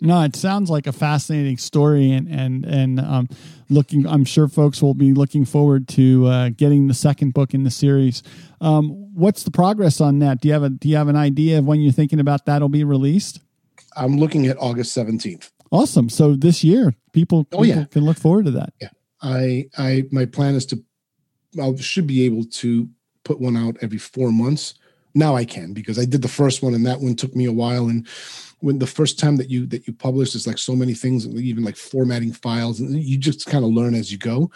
No, 0.00 0.22
it 0.22 0.34
sounds 0.34 0.70
like 0.70 0.86
a 0.86 0.92
fascinating 0.92 1.58
story, 1.58 2.10
and 2.10 2.28
and 2.28 2.64
and 2.64 3.00
um, 3.00 3.28
looking. 3.68 4.06
I'm 4.06 4.24
sure 4.24 4.48
folks 4.48 4.80
will 4.80 4.94
be 4.94 5.12
looking 5.12 5.44
forward 5.44 5.88
to 5.88 6.26
uh, 6.26 6.48
getting 6.50 6.88
the 6.88 6.94
second 6.94 7.34
book 7.34 7.52
in 7.52 7.64
the 7.64 7.70
series. 7.70 8.22
Um, 8.60 9.14
what's 9.14 9.42
the 9.42 9.50
progress 9.50 10.00
on 10.00 10.20
that? 10.20 10.40
Do 10.40 10.48
you 10.48 10.54
have 10.54 10.62
a 10.62 10.70
Do 10.70 10.88
you 10.88 10.96
have 10.96 11.08
an 11.08 11.16
idea 11.16 11.58
of 11.58 11.66
when 11.66 11.80
you're 11.80 11.92
thinking 11.92 12.20
about 12.20 12.46
that'll 12.46 12.68
be 12.68 12.84
released? 12.84 13.40
I'm 13.96 14.16
looking 14.18 14.46
at 14.46 14.56
August 14.58 14.96
17th. 14.96 15.50
Awesome. 15.72 16.08
So 16.08 16.34
this 16.34 16.64
year, 16.64 16.94
people, 17.12 17.46
oh, 17.52 17.62
yeah. 17.62 17.84
can 17.84 18.04
look 18.04 18.18
forward 18.18 18.46
to 18.46 18.50
that. 18.52 18.72
Yeah. 18.80 18.88
I, 19.22 19.68
I, 19.76 20.04
my 20.10 20.24
plan 20.26 20.54
is 20.54 20.66
to, 20.66 20.82
I 21.60 21.74
should 21.76 22.06
be 22.06 22.24
able 22.24 22.44
to 22.44 22.88
put 23.24 23.40
one 23.40 23.56
out 23.56 23.76
every 23.80 23.98
four 23.98 24.32
months. 24.32 24.74
Now 25.14 25.36
I 25.36 25.44
can 25.44 25.72
because 25.72 25.98
I 25.98 26.04
did 26.04 26.22
the 26.22 26.28
first 26.28 26.62
one 26.62 26.74
and 26.74 26.86
that 26.86 27.00
one 27.00 27.16
took 27.16 27.34
me 27.34 27.46
a 27.46 27.52
while. 27.52 27.88
And 27.88 28.06
when 28.60 28.78
the 28.78 28.86
first 28.86 29.18
time 29.18 29.36
that 29.36 29.50
you 29.50 29.66
that 29.66 29.86
you 29.86 29.92
publish, 29.92 30.32
there's 30.32 30.46
like 30.46 30.58
so 30.58 30.76
many 30.76 30.94
things, 30.94 31.26
even 31.26 31.64
like 31.64 31.76
formatting 31.76 32.32
files, 32.32 32.80
and 32.80 33.02
you 33.02 33.18
just 33.18 33.46
kind 33.46 33.64
of 33.64 33.70
learn 33.70 33.94
as 33.94 34.12
you 34.12 34.18
go 34.18 34.50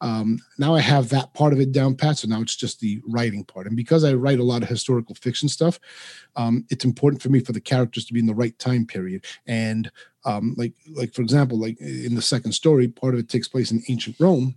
um, 0.00 0.38
now 0.58 0.74
I 0.74 0.80
have 0.80 1.08
that 1.08 1.32
part 1.32 1.52
of 1.52 1.60
it 1.60 1.72
down 1.72 1.94
pat. 1.94 2.18
So 2.18 2.28
now 2.28 2.40
it's 2.40 2.56
just 2.56 2.80
the 2.80 3.00
writing 3.06 3.44
part. 3.44 3.66
And 3.66 3.76
because 3.76 4.04
I 4.04 4.14
write 4.14 4.38
a 4.38 4.44
lot 4.44 4.62
of 4.62 4.68
historical 4.68 5.14
fiction 5.14 5.48
stuff, 5.48 5.80
um, 6.36 6.66
it's 6.70 6.84
important 6.84 7.22
for 7.22 7.28
me 7.28 7.40
for 7.40 7.52
the 7.52 7.60
characters 7.60 8.04
to 8.06 8.12
be 8.12 8.20
in 8.20 8.26
the 8.26 8.34
right 8.34 8.56
time 8.58 8.86
period. 8.86 9.24
And 9.46 9.90
um, 10.24 10.54
like, 10.56 10.74
like 10.90 11.14
for 11.14 11.22
example, 11.22 11.58
like 11.58 11.80
in 11.80 12.14
the 12.14 12.22
second 12.22 12.52
story, 12.52 12.88
part 12.88 13.14
of 13.14 13.20
it 13.20 13.28
takes 13.28 13.48
place 13.48 13.70
in 13.70 13.82
ancient 13.88 14.16
Rome. 14.20 14.56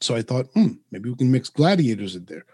So 0.00 0.14
I 0.14 0.22
thought, 0.22 0.46
hmm, 0.54 0.72
maybe 0.90 1.10
we 1.10 1.16
can 1.16 1.30
mix 1.30 1.48
gladiators 1.48 2.16
in 2.16 2.24
there. 2.26 2.44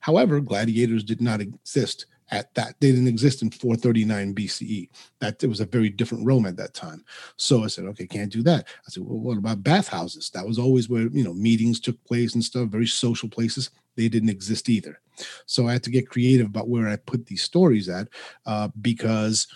However, 0.00 0.40
gladiators 0.40 1.04
did 1.04 1.20
not 1.20 1.40
exist 1.40 2.06
at 2.30 2.52
that 2.54 2.74
they 2.80 2.90
didn't 2.90 3.08
exist 3.08 3.42
in 3.42 3.50
439 3.50 4.34
BCE. 4.34 4.88
That 5.20 5.42
it 5.42 5.46
was 5.46 5.60
a 5.60 5.66
very 5.66 5.88
different 5.88 6.26
Rome 6.26 6.46
at 6.46 6.56
that 6.56 6.74
time. 6.74 7.04
So 7.36 7.64
I 7.64 7.68
said, 7.68 7.84
okay, 7.86 8.06
can't 8.06 8.32
do 8.32 8.42
that. 8.42 8.66
I 8.86 8.90
said, 8.90 9.04
well, 9.04 9.18
what 9.18 9.38
about 9.38 9.62
bathhouses? 9.62 10.30
That 10.30 10.46
was 10.46 10.58
always 10.58 10.88
where 10.88 11.08
you 11.08 11.24
know 11.24 11.34
meetings 11.34 11.80
took 11.80 12.02
place 12.04 12.34
and 12.34 12.44
stuff, 12.44 12.68
very 12.68 12.86
social 12.86 13.28
places. 13.28 13.70
They 13.96 14.08
didn't 14.08 14.28
exist 14.28 14.68
either. 14.68 15.00
So 15.46 15.66
I 15.66 15.72
had 15.72 15.82
to 15.84 15.90
get 15.90 16.08
creative 16.08 16.46
about 16.46 16.68
where 16.68 16.88
I 16.88 16.96
put 16.96 17.26
these 17.26 17.42
stories 17.42 17.88
at 17.88 18.08
uh, 18.46 18.68
because 18.80 19.48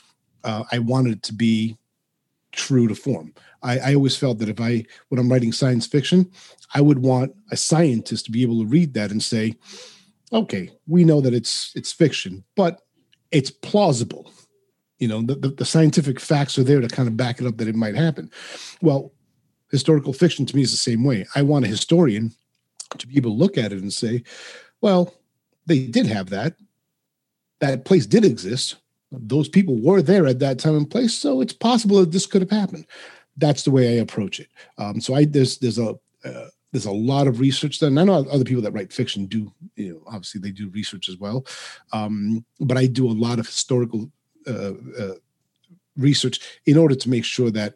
uh, 0.44 0.64
I 0.72 0.80
wanted 0.80 1.12
it 1.12 1.22
to 1.24 1.34
be 1.34 1.76
true 2.50 2.88
to 2.88 2.94
form. 2.94 3.32
I, 3.62 3.78
I 3.78 3.94
always 3.94 4.16
felt 4.16 4.38
that 4.38 4.48
if 4.48 4.60
I, 4.60 4.84
when 5.08 5.20
I'm 5.20 5.30
writing 5.30 5.52
science 5.52 5.86
fiction, 5.86 6.30
I 6.74 6.80
would 6.80 6.98
want 6.98 7.34
a 7.52 7.56
scientist 7.56 8.24
to 8.24 8.32
be 8.32 8.42
able 8.42 8.58
to 8.60 8.66
read 8.66 8.94
that 8.94 9.12
and 9.12 9.22
say, 9.22 9.54
okay, 10.32 10.70
we 10.86 11.04
know 11.04 11.20
that 11.20 11.34
it's 11.34 11.72
it's 11.74 11.92
fiction, 11.92 12.44
but 12.56 12.80
it's 13.30 13.50
plausible. 13.50 14.32
You 14.98 15.08
know, 15.08 15.22
the, 15.22 15.34
the, 15.34 15.48
the, 15.48 15.64
scientific 15.64 16.20
facts 16.20 16.56
are 16.58 16.62
there 16.62 16.80
to 16.80 16.86
kind 16.86 17.08
of 17.08 17.16
back 17.16 17.40
it 17.40 17.46
up 17.46 17.56
that 17.56 17.66
it 17.66 17.74
might 17.74 17.96
happen. 17.96 18.30
Well, 18.82 19.12
historical 19.70 20.12
fiction 20.12 20.46
to 20.46 20.54
me 20.54 20.62
is 20.62 20.70
the 20.70 20.76
same 20.76 21.02
way. 21.02 21.26
I 21.34 21.42
want 21.42 21.64
a 21.64 21.68
historian 21.68 22.30
to 22.98 23.06
be 23.08 23.16
able 23.16 23.32
to 23.32 23.36
look 23.36 23.58
at 23.58 23.72
it 23.72 23.82
and 23.82 23.92
say, 23.92 24.22
well, 24.80 25.12
they 25.66 25.86
did 25.86 26.06
have 26.06 26.30
that. 26.30 26.54
That 27.60 27.84
place 27.84 28.06
did 28.06 28.24
exist. 28.24 28.76
Those 29.10 29.48
people 29.48 29.80
were 29.80 30.02
there 30.02 30.26
at 30.26 30.38
that 30.38 30.58
time 30.58 30.76
and 30.76 30.90
place, 30.90 31.14
so 31.14 31.40
it's 31.40 31.52
possible 31.52 31.98
that 32.00 32.12
this 32.12 32.26
could 32.26 32.42
have 32.42 32.50
happened. 32.50 32.86
That's 33.36 33.64
the 33.64 33.70
way 33.70 33.88
I 33.88 34.00
approach 34.02 34.38
it. 34.40 34.48
Um, 34.78 35.00
so 35.00 35.14
I 35.14 35.24
there's 35.24 35.58
there's 35.58 35.78
a 35.78 35.98
uh, 36.24 36.46
there's 36.72 36.86
a 36.86 36.90
lot 36.90 37.26
of 37.26 37.38
research 37.38 37.78
done. 37.78 37.98
I 37.98 38.04
know 38.04 38.26
other 38.30 38.44
people 38.44 38.62
that 38.62 38.72
write 38.72 38.92
fiction 38.92 39.26
do, 39.26 39.52
you 39.76 39.92
know, 39.92 40.02
obviously 40.06 40.40
they 40.40 40.50
do 40.50 40.70
research 40.70 41.08
as 41.08 41.18
well. 41.18 41.46
Um, 41.92 42.44
but 42.60 42.78
I 42.78 42.86
do 42.86 43.06
a 43.06 43.12
lot 43.12 43.38
of 43.38 43.46
historical 43.46 44.10
uh, 44.46 44.72
uh, 44.98 45.14
research 45.96 46.40
in 46.64 46.78
order 46.78 46.94
to 46.94 47.10
make 47.10 47.24
sure 47.24 47.50
that 47.50 47.74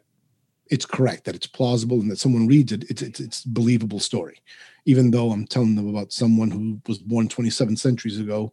it's 0.69 0.85
correct, 0.85 1.25
that 1.25 1.35
it's 1.35 1.47
plausible, 1.47 2.01
and 2.01 2.11
that 2.11 2.19
someone 2.19 2.47
reads 2.47 2.71
it, 2.71 2.83
it's 2.89 3.01
it's, 3.01 3.19
it's 3.19 3.43
believable 3.45 3.99
story. 3.99 4.41
Even 4.85 5.11
though 5.11 5.31
I'm 5.31 5.45
telling 5.45 5.75
them 5.75 5.87
about 5.87 6.11
someone 6.11 6.51
who 6.51 6.81
was 6.87 6.97
born 6.97 7.27
27 7.27 7.77
centuries 7.77 8.19
ago, 8.19 8.51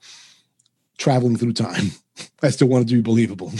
traveling 0.98 1.36
through 1.36 1.54
time, 1.54 1.90
I 2.42 2.50
still 2.50 2.68
want 2.68 2.84
it 2.84 2.88
to 2.90 2.94
be 2.96 3.02
believable. 3.02 3.52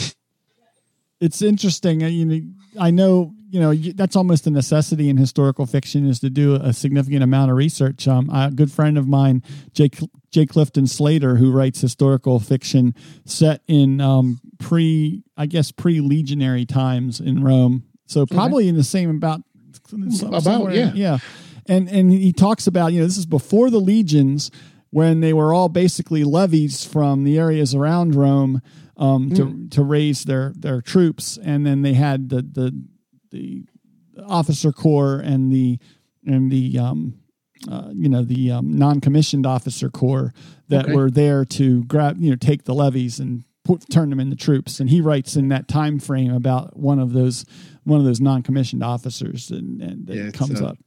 It's 1.21 1.41
interesting. 1.41 2.03
Uh, 2.03 2.07
you 2.07 2.25
know, 2.25 2.41
I 2.79 2.91
know 2.91 3.33
you 3.49 3.59
know 3.59 3.73
that's 3.73 4.15
almost 4.15 4.47
a 4.47 4.51
necessity 4.51 5.09
in 5.09 5.17
historical 5.17 5.65
fiction 5.65 6.07
is 6.07 6.19
to 6.19 6.29
do 6.29 6.55
a 6.55 6.73
significant 6.73 7.23
amount 7.23 7.51
of 7.51 7.57
research. 7.57 8.07
Um, 8.07 8.29
a 8.29 8.51
good 8.51 8.71
friend 8.71 8.97
of 8.97 9.07
mine, 9.07 9.43
Jake 9.73 9.97
J. 10.31 10.45
Clifton 10.45 10.87
Slater, 10.87 11.37
who 11.37 11.51
writes 11.51 11.79
historical 11.79 12.39
fiction 12.39 12.93
set 13.23 13.61
in 13.67 14.01
um, 14.01 14.41
pre, 14.59 15.23
I 15.37 15.45
guess, 15.45 15.71
pre 15.71 16.01
legionary 16.01 16.65
times 16.65 17.21
in 17.21 17.43
Rome. 17.43 17.85
So 18.07 18.25
probably 18.25 18.65
okay. 18.65 18.69
in 18.69 18.75
the 18.75 18.83
same 18.83 19.09
about 19.09 19.41
about 20.23 20.73
yeah 20.73 20.91
yeah, 20.93 21.17
and 21.65 21.87
and 21.87 22.11
he 22.11 22.33
talks 22.33 22.67
about 22.67 22.91
you 22.91 22.99
know 22.99 23.05
this 23.05 23.17
is 23.17 23.25
before 23.25 23.69
the 23.69 23.79
legions 23.79 24.51
when 24.89 25.21
they 25.21 25.33
were 25.33 25.53
all 25.53 25.69
basically 25.69 26.23
levies 26.23 26.85
from 26.85 27.23
the 27.23 27.37
areas 27.37 27.73
around 27.73 28.15
Rome 28.15 28.61
um, 28.97 29.29
mm. 29.29 29.35
to 29.35 29.75
to 29.75 29.83
raise 29.83 30.23
their 30.23 30.53
their 30.57 30.81
troops, 30.81 31.37
and 31.41 31.65
then 31.65 31.81
they 31.81 31.93
had 31.93 32.29
the 32.29 32.41
the 32.41 32.83
the 33.31 33.65
officer 34.25 34.71
corps 34.71 35.19
and 35.19 35.51
the 35.51 35.79
and 36.25 36.51
the 36.51 36.79
um, 36.79 37.19
uh, 37.69 37.89
you 37.93 38.09
know 38.09 38.23
the 38.23 38.51
um, 38.51 38.77
non-commissioned 38.77 39.45
officer 39.45 39.89
corps 39.89 40.33
that 40.67 40.85
okay. 40.85 40.93
were 40.93 41.09
there 41.09 41.45
to 41.45 41.83
grab 41.85 42.17
you 42.19 42.29
know 42.29 42.35
take 42.35 42.63
the 42.63 42.73
levies 42.73 43.19
and 43.19 43.43
put, 43.63 43.89
turn 43.89 44.09
them 44.09 44.19
into 44.19 44.35
troops 44.35 44.79
and 44.79 44.89
he 44.89 45.01
writes 45.01 45.35
in 45.35 45.49
that 45.49 45.67
time 45.67 45.99
frame 45.99 46.33
about 46.33 46.77
one 46.77 46.99
of 46.99 47.13
those 47.13 47.45
one 47.83 47.99
of 47.99 48.05
those 48.05 48.21
non-commissioned 48.21 48.83
officers 48.83 49.51
and, 49.51 49.81
and 49.81 50.09
it 50.09 50.15
yeah, 50.15 50.31
comes 50.31 50.61
uh, 50.61 50.67
up 50.67 50.77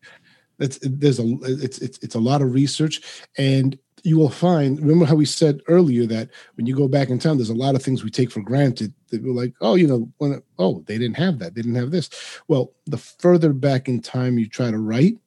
it's 0.59 0.79
there's 0.83 1.18
a 1.18 1.37
it's, 1.42 1.79
it's 1.79 1.99
it's 1.99 2.14
a 2.14 2.21
lot 2.21 2.42
of 2.42 2.53
research 2.53 3.01
and 3.37 3.79
you 4.04 4.18
will 4.18 4.30
find 4.30 4.80
remember 4.80 5.04
how 5.04 5.14
we 5.14 5.24
said 5.24 5.61
earlier 5.68 6.06
that 6.06 6.28
when 6.54 6.66
you 6.66 6.74
go 6.74 6.88
back 6.88 7.08
in 7.08 7.18
time 7.18 7.37
there's 7.37 7.50
a 7.50 7.54
lot 7.54 7.74
of 7.74 7.82
things 7.82 8.04
we 8.04 8.11
take 8.11 8.30
for 8.30 8.40
granted 8.40 8.92
that 9.11 9.22
we're 9.22 9.32
like 9.32 9.54
oh 9.61 9.74
you 9.74 9.87
know 9.87 10.11
when 10.18 10.42
oh 10.58 10.82
they 10.87 10.98
didn't 10.98 11.16
have 11.16 11.38
that. 11.38 11.54
They 11.54 11.62
didn't 11.62 11.76
have 11.76 11.90
this. 11.90 12.11
Well 12.48 12.72
the 12.87 12.98
further 12.98 13.52
back 13.52 13.88
in 13.88 14.00
time 14.00 14.38
you 14.38 14.48
try 14.48 14.70
to 14.70 14.78
write 14.78 15.18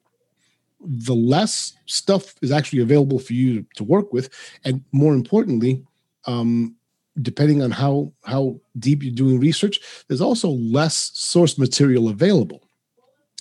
the 0.80 1.14
less 1.14 1.74
stuff 1.86 2.34
is 2.42 2.50
actually 2.50 2.82
available 2.82 3.20
for 3.20 3.34
you 3.34 3.64
to 3.76 3.84
work 3.84 4.12
with. 4.12 4.30
And 4.64 4.82
more 4.92 5.14
importantly 5.14 5.84
um, 6.26 6.76
depending 7.20 7.62
on 7.62 7.70
how 7.70 8.12
how 8.24 8.58
deep 8.78 9.02
you're 9.02 9.14
doing 9.14 9.38
research 9.38 9.80
there's 10.08 10.20
also 10.20 10.48
less 10.50 11.10
source 11.14 11.58
material 11.58 12.08
available. 12.08 12.62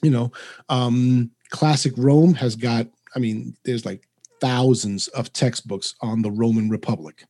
You 0.04 0.12
know 0.12 0.32
um, 0.70 1.32
classic 1.52 1.94
rome 1.98 2.34
has 2.34 2.56
got 2.56 2.88
i 3.16 3.20
mean 3.20 3.56
there's 3.66 3.86
like 3.86 4.08
thousands 4.42 5.08
of 5.10 5.32
textbooks 5.32 5.96
on 6.02 6.22
the 6.22 6.32
Roman 6.32 6.70
Republic. 6.70 7.26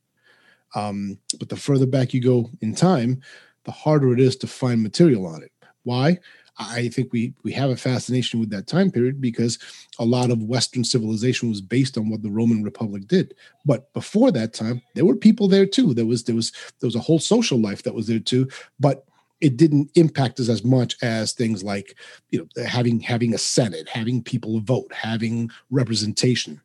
Um, 0.74 1.18
but 1.38 1.48
the 1.48 1.56
further 1.56 1.86
back 1.86 2.12
you 2.12 2.20
go 2.20 2.50
in 2.60 2.74
time, 2.74 3.20
the 3.64 3.70
harder 3.70 4.12
it 4.12 4.20
is 4.20 4.36
to 4.36 4.46
find 4.46 4.82
material 4.82 5.26
on 5.26 5.42
it. 5.42 5.52
Why? 5.84 6.18
I 6.58 6.88
think 6.88 7.12
we 7.12 7.34
we 7.44 7.52
have 7.52 7.70
a 7.70 7.76
fascination 7.76 8.38
with 8.38 8.50
that 8.50 8.66
time 8.66 8.90
period 8.90 9.20
because 9.20 9.58
a 9.98 10.04
lot 10.04 10.30
of 10.30 10.42
Western 10.42 10.84
civilization 10.84 11.48
was 11.48 11.60
based 11.60 11.96
on 11.96 12.10
what 12.10 12.22
the 12.22 12.30
Roman 12.30 12.62
Republic 12.62 13.06
did. 13.06 13.34
But 13.64 13.92
before 13.94 14.30
that 14.32 14.52
time, 14.52 14.82
there 14.94 15.04
were 15.04 15.16
people 15.16 15.48
there 15.48 15.66
too. 15.66 15.94
There 15.94 16.06
was 16.06 16.24
there 16.24 16.34
was 16.34 16.52
there 16.80 16.86
was 16.86 16.94
a 16.94 17.00
whole 17.00 17.18
social 17.18 17.58
life 17.58 17.82
that 17.84 17.94
was 17.94 18.06
there 18.06 18.18
too. 18.18 18.48
But 18.78 19.04
it 19.40 19.56
didn't 19.56 19.90
impact 19.96 20.38
us 20.40 20.48
as 20.48 20.62
much 20.62 20.96
as 21.02 21.32
things 21.32 21.64
like 21.64 21.96
you 22.30 22.38
know 22.38 22.64
having 22.64 23.00
having 23.00 23.34
a 23.34 23.38
senate, 23.38 23.88
having 23.88 24.22
people 24.22 24.60
vote, 24.60 24.92
having 24.92 25.50
representation. 25.70 26.60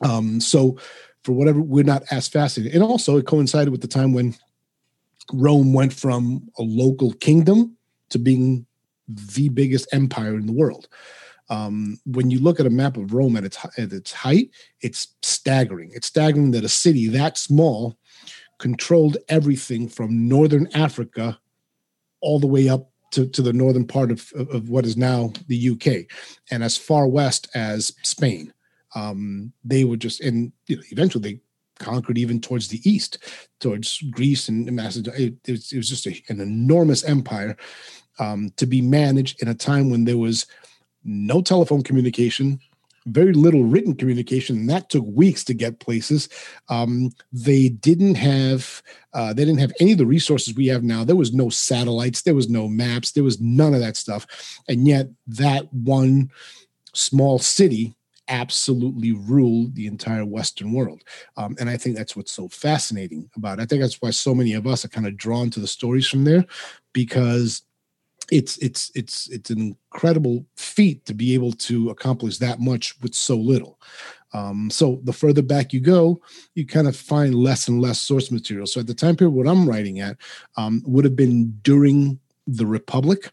Um, 0.00 0.40
so 0.40 0.78
for 1.24 1.32
whatever 1.32 1.60
we're 1.60 1.84
not 1.84 2.04
as 2.10 2.28
fascinated, 2.28 2.74
and 2.74 2.82
also 2.82 3.16
it 3.16 3.26
coincided 3.26 3.70
with 3.70 3.80
the 3.80 3.88
time 3.88 4.12
when 4.12 4.34
Rome 5.32 5.72
went 5.72 5.92
from 5.92 6.48
a 6.58 6.62
local 6.62 7.12
kingdom 7.14 7.76
to 8.10 8.18
being 8.18 8.66
the 9.08 9.48
biggest 9.48 9.88
empire 9.92 10.36
in 10.36 10.46
the 10.46 10.52
world. 10.52 10.88
Um, 11.50 11.98
when 12.04 12.30
you 12.30 12.40
look 12.40 12.60
at 12.60 12.66
a 12.66 12.70
map 12.70 12.96
of 12.96 13.14
Rome 13.14 13.36
at 13.36 13.44
its 13.44 13.58
at 13.78 13.92
its 13.92 14.12
height, 14.12 14.50
it's 14.80 15.08
staggering. 15.22 15.90
It's 15.94 16.06
staggering 16.06 16.50
that 16.52 16.64
a 16.64 16.68
city 16.68 17.08
that 17.08 17.38
small 17.38 17.98
controlled 18.58 19.16
everything 19.28 19.88
from 19.88 20.28
northern 20.28 20.68
Africa 20.74 21.38
all 22.20 22.38
the 22.38 22.46
way 22.46 22.68
up 22.68 22.90
to, 23.12 23.26
to 23.26 23.40
the 23.40 23.52
northern 23.52 23.86
part 23.86 24.10
of, 24.10 24.30
of 24.34 24.68
what 24.68 24.84
is 24.84 24.96
now 24.96 25.32
the 25.46 25.70
UK 25.70 26.04
and 26.50 26.62
as 26.62 26.76
far 26.76 27.06
west 27.06 27.48
as 27.54 27.92
Spain. 28.02 28.52
Um, 28.94 29.52
they 29.64 29.84
were 29.84 29.96
just, 29.96 30.20
and 30.20 30.52
you 30.66 30.76
know, 30.76 30.82
eventually 30.90 31.22
they 31.22 31.40
conquered 31.78 32.18
even 32.18 32.40
towards 32.40 32.68
the 32.68 32.80
east, 32.88 33.18
towards 33.60 33.98
Greece 34.10 34.48
and 34.48 34.70
Macedonia. 34.72 35.32
It, 35.44 35.50
was, 35.50 35.72
it 35.72 35.76
was, 35.76 35.88
just 35.88 36.06
a, 36.06 36.22
an 36.28 36.40
enormous 36.40 37.04
empire 37.04 37.56
um, 38.18 38.50
to 38.56 38.66
be 38.66 38.80
managed 38.80 39.42
in 39.42 39.48
a 39.48 39.54
time 39.54 39.90
when 39.90 40.04
there 40.04 40.18
was 40.18 40.46
no 41.04 41.40
telephone 41.40 41.82
communication, 41.82 42.58
very 43.06 43.32
little 43.32 43.64
written 43.64 43.94
communication, 43.94 44.56
and 44.56 44.70
that 44.70 44.90
took 44.90 45.04
weeks 45.06 45.44
to 45.44 45.54
get 45.54 45.80
places. 45.80 46.28
Um, 46.68 47.10
they 47.32 47.68
didn't 47.68 48.16
have 48.16 48.82
uh, 49.14 49.32
they 49.32 49.44
didn't 49.44 49.60
have 49.60 49.72
any 49.80 49.92
of 49.92 49.98
the 49.98 50.06
resources 50.06 50.54
we 50.54 50.66
have 50.66 50.82
now. 50.82 51.04
There 51.04 51.16
was 51.16 51.32
no 51.32 51.48
satellites, 51.48 52.22
there 52.22 52.34
was 52.34 52.50
no 52.50 52.68
maps, 52.68 53.12
there 53.12 53.24
was 53.24 53.40
none 53.40 53.74
of 53.74 53.80
that 53.80 53.96
stuff, 53.96 54.26
and 54.68 54.86
yet 54.86 55.08
that 55.26 55.72
one 55.72 56.30
small 56.92 57.38
city 57.38 57.94
absolutely 58.28 59.12
ruled 59.12 59.74
the 59.74 59.86
entire 59.86 60.24
Western 60.24 60.72
world. 60.72 61.02
Um, 61.36 61.56
and 61.58 61.68
I 61.68 61.76
think 61.76 61.96
that's 61.96 62.16
what's 62.16 62.32
so 62.32 62.48
fascinating 62.48 63.30
about 63.36 63.58
it. 63.58 63.62
I 63.62 63.66
think 63.66 63.82
that's 63.82 64.00
why 64.00 64.10
so 64.10 64.34
many 64.34 64.54
of 64.54 64.66
us 64.66 64.84
are 64.84 64.88
kind 64.88 65.06
of 65.06 65.16
drawn 65.16 65.50
to 65.50 65.60
the 65.60 65.66
stories 65.66 66.08
from 66.08 66.24
there 66.24 66.44
because 66.92 67.62
it's 68.30 68.58
it's 68.58 68.90
it's 68.94 69.28
it's 69.30 69.50
an 69.50 69.76
incredible 69.90 70.44
feat 70.56 71.04
to 71.06 71.14
be 71.14 71.32
able 71.34 71.52
to 71.52 71.90
accomplish 71.90 72.38
that 72.38 72.60
much 72.60 72.94
with 73.00 73.14
so 73.14 73.36
little. 73.36 73.80
Um, 74.34 74.68
so 74.70 75.00
the 75.04 75.12
further 75.12 75.40
back 75.40 75.72
you 75.72 75.80
go, 75.80 76.20
you 76.54 76.66
kind 76.66 76.86
of 76.86 76.94
find 76.94 77.34
less 77.34 77.68
and 77.68 77.80
less 77.80 78.00
source 78.00 78.30
material. 78.30 78.66
So 78.66 78.80
at 78.80 78.86
the 78.86 78.94
time 78.94 79.16
period, 79.16 79.32
what 79.32 79.48
I'm 79.48 79.68
writing 79.68 80.00
at 80.00 80.18
um, 80.56 80.82
would 80.86 81.04
have 81.04 81.16
been 81.16 81.58
during 81.62 82.20
the 82.46 82.66
Republic, 82.66 83.30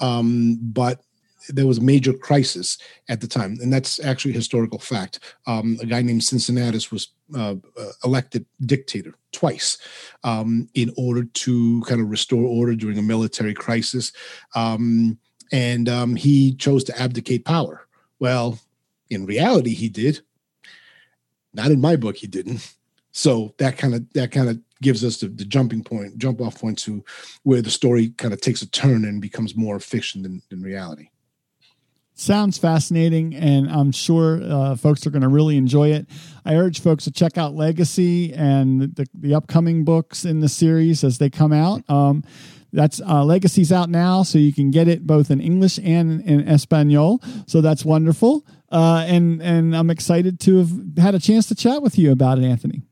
um, 0.00 0.58
but 0.60 1.00
there 1.48 1.66
was 1.66 1.80
major 1.80 2.12
crisis 2.12 2.78
at 3.08 3.20
the 3.20 3.26
time, 3.26 3.58
and 3.60 3.72
that's 3.72 4.00
actually 4.00 4.32
historical 4.32 4.78
fact. 4.78 5.20
Um, 5.46 5.78
a 5.80 5.86
guy 5.86 6.02
named 6.02 6.24
Cincinnatus 6.24 6.90
was 6.90 7.08
uh, 7.36 7.56
uh, 7.78 7.90
elected 8.04 8.46
dictator 8.66 9.14
twice 9.32 9.78
um, 10.22 10.68
in 10.74 10.92
order 10.96 11.24
to 11.24 11.82
kind 11.82 12.00
of 12.00 12.10
restore 12.10 12.44
order 12.44 12.74
during 12.74 12.98
a 12.98 13.02
military 13.02 13.54
crisis, 13.54 14.12
um, 14.54 15.18
and 15.52 15.88
um, 15.88 16.16
he 16.16 16.54
chose 16.54 16.84
to 16.84 17.00
abdicate 17.00 17.44
power. 17.44 17.86
Well, 18.18 18.58
in 19.10 19.26
reality, 19.26 19.74
he 19.74 19.88
did. 19.88 20.20
Not 21.52 21.70
in 21.70 21.80
my 21.80 21.96
book, 21.96 22.16
he 22.16 22.26
didn't. 22.26 22.74
So 23.12 23.54
that 23.58 23.78
kind 23.78 23.94
of 23.94 24.12
that 24.14 24.32
kind 24.32 24.48
of 24.48 24.58
gives 24.82 25.04
us 25.04 25.18
the, 25.18 25.28
the, 25.28 25.44
jumping 25.44 25.84
point, 25.84 26.18
jump 26.18 26.40
off 26.40 26.60
point 26.60 26.78
to 26.80 27.02
where 27.44 27.62
the 27.62 27.70
story 27.70 28.10
kind 28.18 28.34
of 28.34 28.40
takes 28.40 28.60
a 28.60 28.68
turn 28.68 29.04
and 29.04 29.22
becomes 29.22 29.56
more 29.56 29.78
fiction 29.78 30.22
than, 30.22 30.42
than 30.50 30.60
reality. 30.62 31.08
Sounds 32.16 32.58
fascinating, 32.58 33.34
and 33.34 33.68
I'm 33.68 33.90
sure 33.90 34.40
uh, 34.40 34.76
folks 34.76 35.04
are 35.04 35.10
going 35.10 35.22
to 35.22 35.28
really 35.28 35.56
enjoy 35.56 35.90
it. 35.90 36.06
I 36.44 36.54
urge 36.54 36.80
folks 36.80 37.04
to 37.04 37.10
check 37.10 37.36
out 37.36 37.54
Legacy 37.54 38.32
and 38.32 38.94
the, 38.94 39.08
the 39.14 39.34
upcoming 39.34 39.84
books 39.84 40.24
in 40.24 40.38
the 40.38 40.48
series 40.48 41.02
as 41.02 41.18
they 41.18 41.28
come 41.28 41.52
out. 41.52 41.82
Um, 41.90 42.22
that's 42.72 43.00
uh, 43.00 43.24
Legacy's 43.24 43.72
out 43.72 43.90
now, 43.90 44.22
so 44.22 44.38
you 44.38 44.52
can 44.52 44.70
get 44.70 44.86
it 44.86 45.06
both 45.06 45.28
in 45.32 45.40
English 45.40 45.78
and 45.78 46.20
in 46.22 46.46
Espanol. 46.48 47.20
So 47.48 47.60
that's 47.60 47.84
wonderful, 47.84 48.46
uh, 48.70 49.04
and 49.08 49.42
and 49.42 49.76
I'm 49.76 49.90
excited 49.90 50.38
to 50.40 50.58
have 50.58 50.70
had 50.96 51.16
a 51.16 51.20
chance 51.20 51.46
to 51.48 51.56
chat 51.56 51.82
with 51.82 51.98
you 51.98 52.12
about 52.12 52.38
it, 52.38 52.44
Anthony. 52.44 52.82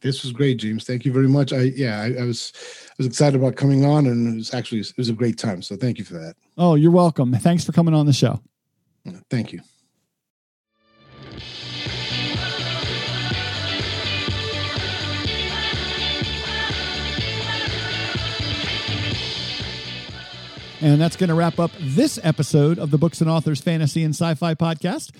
This 0.00 0.22
was 0.22 0.32
great, 0.32 0.56
James. 0.56 0.84
Thank 0.84 1.04
you 1.04 1.12
very 1.12 1.28
much. 1.28 1.52
I 1.52 1.72
yeah, 1.76 2.00
I, 2.00 2.22
I 2.22 2.24
was 2.24 2.52
I 2.88 2.94
was 2.96 3.06
excited 3.06 3.38
about 3.38 3.56
coming 3.56 3.84
on, 3.84 4.06
and 4.06 4.32
it 4.32 4.36
was 4.36 4.54
actually 4.54 4.80
it 4.80 4.96
was 4.96 5.10
a 5.10 5.14
great 5.14 5.36
time. 5.36 5.60
So 5.60 5.76
thank 5.76 5.98
you 5.98 6.04
for 6.06 6.14
that. 6.14 6.34
Oh, 6.56 6.76
you're 6.76 6.90
welcome. 6.90 7.34
Thanks 7.34 7.62
for 7.62 7.72
coming 7.72 7.92
on 7.92 8.06
the 8.06 8.14
show. 8.14 8.40
Thank 9.30 9.52
you. 9.52 9.60
And 20.82 20.98
that's 20.98 21.16
going 21.16 21.28
to 21.28 21.34
wrap 21.34 21.58
up 21.58 21.70
this 21.78 22.18
episode 22.22 22.78
of 22.78 22.90
the 22.90 22.96
Books 22.96 23.20
and 23.20 23.28
Authors 23.28 23.60
Fantasy 23.60 24.02
and 24.02 24.14
Sci 24.14 24.34
Fi 24.34 24.54
podcast. 24.54 25.10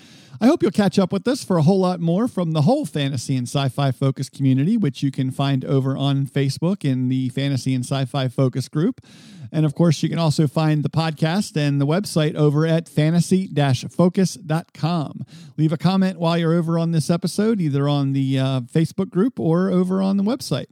I 0.41 0.47
hope 0.47 0.63
you'll 0.63 0.71
catch 0.71 0.97
up 0.97 1.13
with 1.13 1.27
us 1.27 1.43
for 1.43 1.57
a 1.57 1.61
whole 1.61 1.79
lot 1.79 1.99
more 1.99 2.27
from 2.27 2.53
the 2.53 2.63
whole 2.63 2.83
fantasy 2.83 3.35
and 3.37 3.47
sci 3.47 3.69
fi 3.69 3.91
focus 3.91 4.27
community, 4.27 4.75
which 4.75 5.03
you 5.03 5.11
can 5.11 5.29
find 5.29 5.63
over 5.63 5.95
on 5.95 6.25
Facebook 6.25 6.83
in 6.83 7.09
the 7.09 7.29
Fantasy 7.29 7.75
and 7.75 7.85
Sci 7.85 8.05
Fi 8.05 8.27
Focus 8.27 8.67
group. 8.67 9.01
And 9.51 9.63
of 9.63 9.75
course, 9.75 10.01
you 10.01 10.09
can 10.09 10.17
also 10.17 10.47
find 10.47 10.81
the 10.81 10.89
podcast 10.89 11.55
and 11.55 11.79
the 11.79 11.85
website 11.85 12.33
over 12.33 12.65
at 12.65 12.89
fantasy 12.89 13.47
focus.com. 13.47 15.25
Leave 15.57 15.73
a 15.73 15.77
comment 15.77 16.19
while 16.19 16.39
you're 16.39 16.53
over 16.53 16.79
on 16.79 16.91
this 16.91 17.11
episode, 17.11 17.61
either 17.61 17.87
on 17.87 18.13
the 18.13 18.39
uh, 18.39 18.61
Facebook 18.61 19.11
group 19.11 19.39
or 19.39 19.69
over 19.69 20.01
on 20.01 20.17
the 20.17 20.23
website. 20.23 20.67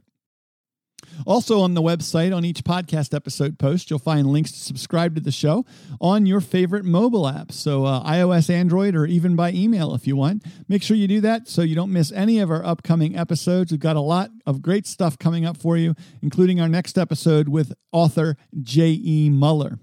Also, 1.26 1.60
on 1.60 1.74
the 1.74 1.82
website, 1.82 2.34
on 2.34 2.44
each 2.44 2.64
podcast 2.64 3.14
episode 3.14 3.58
post, 3.58 3.90
you'll 3.90 3.98
find 3.98 4.26
links 4.26 4.52
to 4.52 4.58
subscribe 4.58 5.14
to 5.14 5.20
the 5.20 5.32
show 5.32 5.64
on 6.00 6.26
your 6.26 6.40
favorite 6.40 6.84
mobile 6.84 7.24
apps. 7.24 7.52
So, 7.52 7.84
uh, 7.84 8.02
iOS, 8.04 8.50
Android, 8.50 8.94
or 8.94 9.06
even 9.06 9.36
by 9.36 9.52
email 9.52 9.94
if 9.94 10.06
you 10.06 10.16
want. 10.16 10.44
Make 10.68 10.82
sure 10.82 10.96
you 10.96 11.08
do 11.08 11.20
that 11.22 11.48
so 11.48 11.62
you 11.62 11.74
don't 11.74 11.92
miss 11.92 12.12
any 12.12 12.38
of 12.38 12.50
our 12.50 12.64
upcoming 12.64 13.16
episodes. 13.16 13.70
We've 13.70 13.80
got 13.80 13.96
a 13.96 14.00
lot 14.00 14.30
of 14.46 14.62
great 14.62 14.86
stuff 14.86 15.18
coming 15.18 15.44
up 15.44 15.56
for 15.56 15.76
you, 15.76 15.94
including 16.22 16.60
our 16.60 16.68
next 16.68 16.98
episode 16.98 17.48
with 17.48 17.72
author 17.92 18.36
J.E. 18.62 19.30
Muller. 19.30 19.78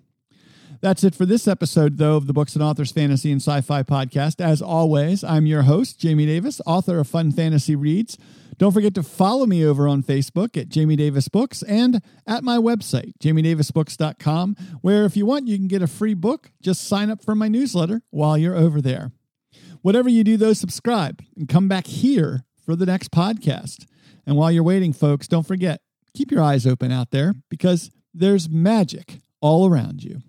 That's 0.79 1.03
it 1.03 1.15
for 1.15 1.25
this 1.25 1.47
episode, 1.47 1.97
though, 1.97 2.17
of 2.17 2.27
the 2.27 2.33
Books 2.33 2.53
and 2.53 2.63
Authors 2.63 2.91
Fantasy 2.91 3.31
and 3.31 3.41
Sci 3.41 3.61
Fi 3.61 3.83
podcast. 3.83 4.39
As 4.39 4.61
always, 4.61 5.23
I'm 5.23 5.47
your 5.47 5.63
host, 5.63 5.99
Jamie 5.99 6.27
Davis, 6.27 6.61
author 6.67 6.99
of 6.99 7.07
Fun 7.07 7.31
Fantasy 7.31 7.75
Reads. 7.75 8.17
Don't 8.57 8.71
forget 8.71 8.95
to 8.95 9.03
follow 9.03 9.45
me 9.45 9.63
over 9.63 9.87
on 9.87 10.01
Facebook 10.01 10.57
at 10.59 10.69
Jamie 10.69 10.95
Davis 10.95 11.27
Books 11.27 11.61
and 11.63 12.01
at 12.25 12.43
my 12.43 12.57
website, 12.57 13.13
jamiedavisbooks.com, 13.21 14.55
where 14.81 15.05
if 15.05 15.15
you 15.15 15.25
want, 15.27 15.47
you 15.47 15.57
can 15.57 15.67
get 15.67 15.83
a 15.83 15.87
free 15.87 16.15
book. 16.15 16.51
Just 16.61 16.87
sign 16.87 17.11
up 17.11 17.23
for 17.23 17.35
my 17.35 17.47
newsletter 17.47 18.01
while 18.09 18.37
you're 18.37 18.55
over 18.55 18.81
there. 18.81 19.11
Whatever 19.83 20.09
you 20.09 20.23
do, 20.23 20.37
though, 20.37 20.53
subscribe 20.53 21.21
and 21.35 21.47
come 21.47 21.67
back 21.67 21.85
here 21.85 22.43
for 22.65 22.75
the 22.75 22.85
next 22.85 23.11
podcast. 23.11 23.85
And 24.25 24.35
while 24.35 24.51
you're 24.51 24.63
waiting, 24.63 24.91
folks, 24.91 25.27
don't 25.27 25.45
forget, 25.45 25.81
keep 26.15 26.31
your 26.31 26.41
eyes 26.41 26.65
open 26.65 26.91
out 26.91 27.11
there 27.11 27.33
because 27.49 27.91
there's 28.13 28.49
magic 28.49 29.19
all 29.39 29.69
around 29.69 30.03
you. 30.03 30.21